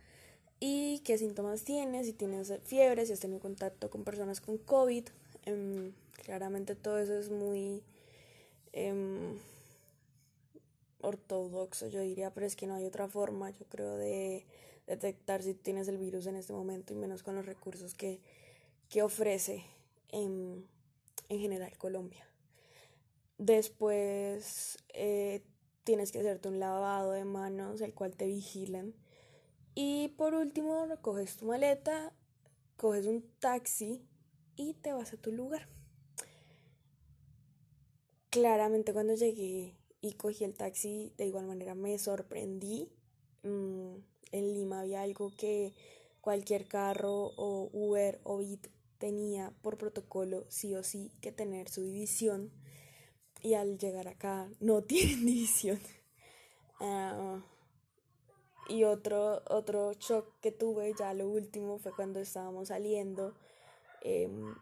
y 0.60 1.00
qué 1.00 1.18
síntomas 1.18 1.64
tienes, 1.64 2.06
si 2.06 2.12
tienes 2.12 2.52
fiebre, 2.64 3.04
si 3.06 3.12
has 3.12 3.20
tenido 3.20 3.40
contacto 3.40 3.90
con 3.90 4.04
personas 4.04 4.40
con 4.40 4.58
COVID. 4.58 5.04
Em, 5.44 5.92
claramente 6.24 6.74
todo 6.74 6.98
eso 6.98 7.18
es 7.18 7.30
muy 7.30 7.82
em, 8.72 9.38
ortodoxo, 11.00 11.86
yo 11.88 12.00
diría, 12.00 12.32
pero 12.32 12.46
es 12.46 12.56
que 12.56 12.66
no 12.66 12.74
hay 12.74 12.84
otra 12.86 13.08
forma, 13.08 13.50
yo 13.50 13.66
creo, 13.66 13.96
de 13.96 14.44
detectar 14.86 15.42
si 15.42 15.54
tienes 15.54 15.86
el 15.88 15.98
virus 15.98 16.26
en 16.26 16.36
este 16.36 16.52
momento 16.52 16.92
y 16.94 16.96
menos 16.96 17.22
con 17.22 17.36
los 17.36 17.46
recursos 17.46 17.94
que, 17.94 18.20
que 18.88 19.02
ofrece 19.02 19.64
en, 20.10 20.66
en 21.28 21.40
general 21.40 21.76
Colombia. 21.76 22.27
Después 23.38 24.78
eh, 24.92 25.42
tienes 25.84 26.10
que 26.10 26.18
hacerte 26.18 26.48
un 26.48 26.58
lavado 26.58 27.12
de 27.12 27.24
manos, 27.24 27.80
el 27.80 27.94
cual 27.94 28.16
te 28.16 28.26
vigilan. 28.26 28.94
Y 29.74 30.08
por 30.08 30.34
último, 30.34 30.86
recoges 30.86 31.36
tu 31.36 31.46
maleta, 31.46 32.12
coges 32.76 33.06
un 33.06 33.22
taxi 33.38 34.04
y 34.56 34.74
te 34.74 34.92
vas 34.92 35.12
a 35.12 35.16
tu 35.16 35.30
lugar. 35.30 35.68
Claramente 38.30 38.92
cuando 38.92 39.14
llegué 39.14 39.76
y 40.00 40.14
cogí 40.14 40.44
el 40.44 40.54
taxi, 40.54 41.12
de 41.16 41.26
igual 41.26 41.46
manera 41.46 41.74
me 41.76 41.96
sorprendí. 41.98 42.88
Mm, 43.44 43.94
en 44.32 44.54
Lima 44.54 44.80
había 44.80 45.02
algo 45.02 45.30
que 45.36 45.72
cualquier 46.20 46.66
carro 46.66 47.32
o 47.36 47.70
Uber 47.72 48.20
o 48.24 48.38
Bit 48.38 48.66
tenía 48.98 49.54
por 49.62 49.78
protocolo 49.78 50.44
sí 50.48 50.74
o 50.74 50.82
sí 50.82 51.12
que 51.20 51.30
tener 51.30 51.68
su 51.68 51.82
división 51.82 52.50
y 53.42 53.54
al 53.54 53.78
llegar 53.78 54.08
acá 54.08 54.48
no 54.60 54.82
tienen 54.84 55.26
división. 55.26 55.80
Ah, 56.80 57.40
y 58.68 58.84
otro, 58.84 59.42
otro 59.48 59.94
shock 59.94 60.26
que 60.40 60.52
tuve, 60.52 60.94
ya 60.98 61.14
lo 61.14 61.28
último, 61.28 61.78
fue 61.78 61.92
cuando 61.92 62.20
estábamos 62.20 62.68
saliendo. 62.68 63.34
Em, 64.02 64.54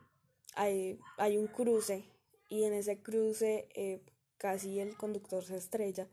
hay, 0.54 0.98
hay, 1.18 1.36
un 1.36 1.48
cruce 1.48 2.04
y 2.48 2.64
en 2.64 2.72
ese 2.72 3.02
cruce 3.02 3.68
eh, 3.74 4.00
casi 4.38 4.80
el 4.80 4.96
conductor 4.96 5.44
se 5.44 5.56
estrella. 5.56 6.08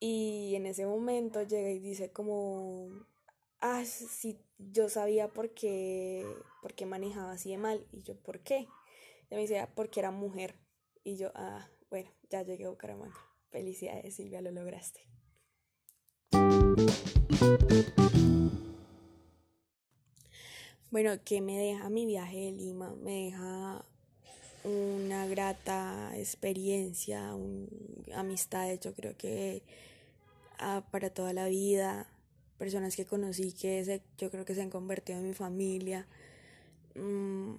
Y 0.00 0.54
en 0.54 0.66
ese 0.66 0.86
momento 0.86 1.42
llega 1.42 1.70
y 1.70 1.80
dice 1.80 2.10
como, 2.12 2.88
ah, 3.60 3.84
sí, 3.84 4.38
yo 4.58 4.88
sabía 4.88 5.28
por 5.28 5.50
qué, 5.50 6.26
por 6.62 6.74
qué 6.74 6.86
manejaba 6.86 7.32
así 7.32 7.50
de 7.50 7.58
mal. 7.58 7.86
Y 7.92 8.02
yo, 8.02 8.16
¿por 8.16 8.40
qué? 8.40 8.68
Y 9.30 9.34
me 9.34 9.40
dice, 9.40 9.58
ah, 9.60 9.68
porque 9.74 10.00
era 10.00 10.10
mujer. 10.10 10.54
Y 11.08 11.16
yo, 11.16 11.32
ah, 11.34 11.66
bueno, 11.88 12.10
ya 12.28 12.42
llegué 12.42 12.66
a 12.66 12.68
Bucaramanga. 12.68 13.16
Felicidades, 13.48 14.14
Silvia, 14.14 14.42
lo 14.42 14.50
lograste. 14.50 15.00
Bueno, 20.90 21.12
¿qué 21.24 21.40
me 21.40 21.56
deja 21.56 21.88
mi 21.88 22.04
viaje 22.04 22.36
de 22.36 22.52
Lima? 22.52 22.94
Me 22.96 23.24
deja 23.24 23.86
una 24.64 25.26
grata 25.26 26.12
experiencia, 26.14 27.34
un, 27.34 27.70
amistades, 28.14 28.80
yo 28.80 28.92
creo 28.92 29.16
que 29.16 29.62
ah, 30.58 30.84
para 30.90 31.08
toda 31.08 31.32
la 31.32 31.48
vida, 31.48 32.06
personas 32.58 32.96
que 32.96 33.06
conocí 33.06 33.54
que 33.54 34.02
yo 34.18 34.30
creo 34.30 34.44
que 34.44 34.54
se 34.54 34.60
han 34.60 34.68
convertido 34.68 35.20
en 35.20 35.28
mi 35.28 35.32
familia. 35.32 36.06
Mm, 36.94 37.54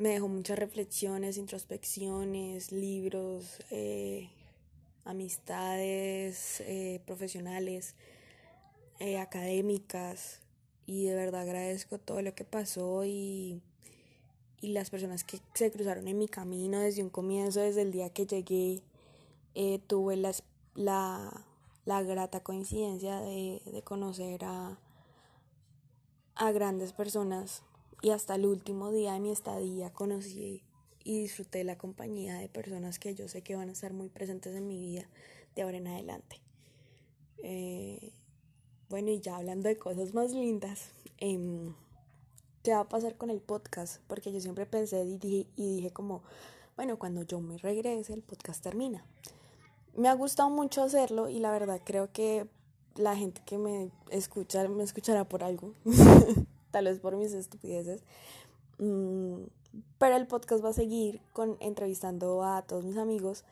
me 0.00 0.08
dejó 0.08 0.28
muchas 0.28 0.58
reflexiones, 0.58 1.36
introspecciones, 1.36 2.72
libros, 2.72 3.58
eh, 3.70 4.30
amistades 5.04 6.62
eh, 6.62 7.02
profesionales, 7.04 7.94
eh, 8.98 9.18
académicas. 9.18 10.40
Y 10.86 11.04
de 11.04 11.14
verdad 11.14 11.42
agradezco 11.42 11.98
todo 11.98 12.22
lo 12.22 12.34
que 12.34 12.44
pasó 12.44 13.04
y, 13.04 13.60
y, 14.62 14.68
las 14.72 14.88
personas 14.88 15.22
que 15.22 15.38
se 15.52 15.70
cruzaron 15.70 16.08
en 16.08 16.16
mi 16.16 16.28
camino 16.28 16.80
desde 16.80 17.02
un 17.02 17.10
comienzo, 17.10 17.60
desde 17.60 17.82
el 17.82 17.92
día 17.92 18.08
que 18.08 18.24
llegué, 18.24 18.82
tuve 19.86 20.16
las, 20.16 20.44
la, 20.74 21.44
la, 21.84 22.02
grata 22.02 22.40
coincidencia 22.40 23.20
de, 23.20 23.60
de 23.66 23.82
conocer 23.82 24.46
a, 24.46 24.78
a 26.36 26.52
grandes 26.52 26.94
personas 26.94 27.62
y 28.02 28.10
hasta 28.10 28.34
el 28.34 28.46
último 28.46 28.90
día 28.90 29.12
de 29.12 29.20
mi 29.20 29.30
estadía 29.30 29.92
conocí 29.92 30.62
y 31.04 31.20
disfruté 31.20 31.64
la 31.64 31.76
compañía 31.76 32.36
de 32.36 32.48
personas 32.48 32.98
que 32.98 33.14
yo 33.14 33.28
sé 33.28 33.42
que 33.42 33.56
van 33.56 33.68
a 33.68 33.72
estar 33.72 33.92
muy 33.92 34.08
presentes 34.08 34.54
en 34.54 34.66
mi 34.66 34.78
vida 34.78 35.08
de 35.54 35.62
ahora 35.62 35.78
en 35.78 35.86
adelante. 35.86 36.40
Eh, 37.42 38.12
bueno, 38.88 39.10
y 39.10 39.20
ya 39.20 39.36
hablando 39.36 39.68
de 39.68 39.76
cosas 39.76 40.14
más 40.14 40.32
lindas, 40.32 40.92
em, 41.18 41.74
¿qué 42.62 42.72
va 42.72 42.80
a 42.80 42.88
pasar 42.88 43.16
con 43.16 43.30
el 43.30 43.40
podcast? 43.40 44.02
Porque 44.06 44.32
yo 44.32 44.40
siempre 44.40 44.66
pensé 44.66 45.04
y 45.04 45.16
dije, 45.18 45.46
y 45.56 45.76
dije 45.76 45.90
como, 45.90 46.22
bueno, 46.76 46.98
cuando 46.98 47.22
yo 47.22 47.40
me 47.40 47.58
regrese, 47.58 48.12
el 48.12 48.22
podcast 48.22 48.62
termina. 48.62 49.04
Me 49.94 50.08
ha 50.08 50.14
gustado 50.14 50.50
mucho 50.50 50.82
hacerlo 50.82 51.28
y 51.28 51.40
la 51.40 51.50
verdad 51.50 51.80
creo 51.84 52.12
que 52.12 52.46
la 52.96 53.16
gente 53.16 53.42
que 53.44 53.58
me 53.58 53.90
escucha 54.10 54.66
me 54.68 54.84
escuchará 54.84 55.24
por 55.24 55.44
algo. 55.44 55.74
tal 56.70 56.86
vez 56.86 57.00
por 57.00 57.16
mis 57.16 57.32
estupideces. 57.32 58.04
Mm, 58.78 59.44
pero 59.98 60.16
el 60.16 60.26
podcast 60.26 60.64
va 60.64 60.70
a 60.70 60.74
seguir 60.74 61.20
con 61.32 61.56
entrevistando 61.60 62.42
a 62.42 62.62
todos 62.62 62.84
mis 62.84 62.96
amigos 62.96 63.44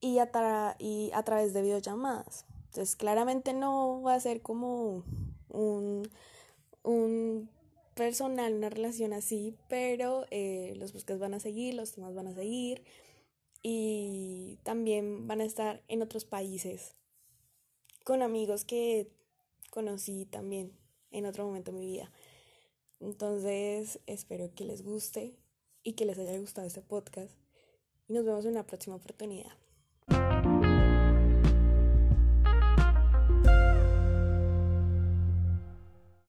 y 0.00 0.18
a, 0.18 0.76
y 0.78 1.10
a 1.14 1.22
través 1.22 1.52
de 1.52 1.62
videollamadas. 1.62 2.44
Entonces, 2.66 2.96
claramente 2.96 3.52
no 3.52 4.02
va 4.02 4.14
a 4.14 4.20
ser 4.20 4.42
como 4.42 5.04
un, 5.48 6.08
un 6.82 7.48
personal, 7.94 8.54
una 8.54 8.70
relación 8.70 9.12
así, 9.12 9.54
pero 9.68 10.26
eh, 10.30 10.74
los 10.76 10.92
podcasts 10.92 11.20
van 11.20 11.34
a 11.34 11.40
seguir, 11.40 11.74
los 11.74 11.92
temas 11.92 12.14
van 12.14 12.26
a 12.26 12.34
seguir 12.34 12.82
y 13.62 14.58
también 14.64 15.28
van 15.28 15.40
a 15.40 15.44
estar 15.44 15.82
en 15.88 16.02
otros 16.02 16.24
países 16.24 16.96
con 18.04 18.22
amigos 18.22 18.64
que 18.64 19.08
conocí 19.70 20.26
también 20.26 20.72
en 21.12 21.26
otro 21.26 21.46
momento 21.46 21.70
de 21.70 21.78
mi 21.78 21.86
vida. 21.86 22.10
Entonces, 23.02 23.98
espero 24.06 24.54
que 24.54 24.64
les 24.64 24.82
guste 24.84 25.36
y 25.82 25.94
que 25.94 26.04
les 26.04 26.18
haya 26.18 26.38
gustado 26.38 26.66
este 26.66 26.82
podcast. 26.82 27.36
Y 28.08 28.12
nos 28.12 28.24
vemos 28.24 28.44
en 28.44 28.54
la 28.54 28.64
próxima 28.64 28.96
oportunidad. 28.96 29.61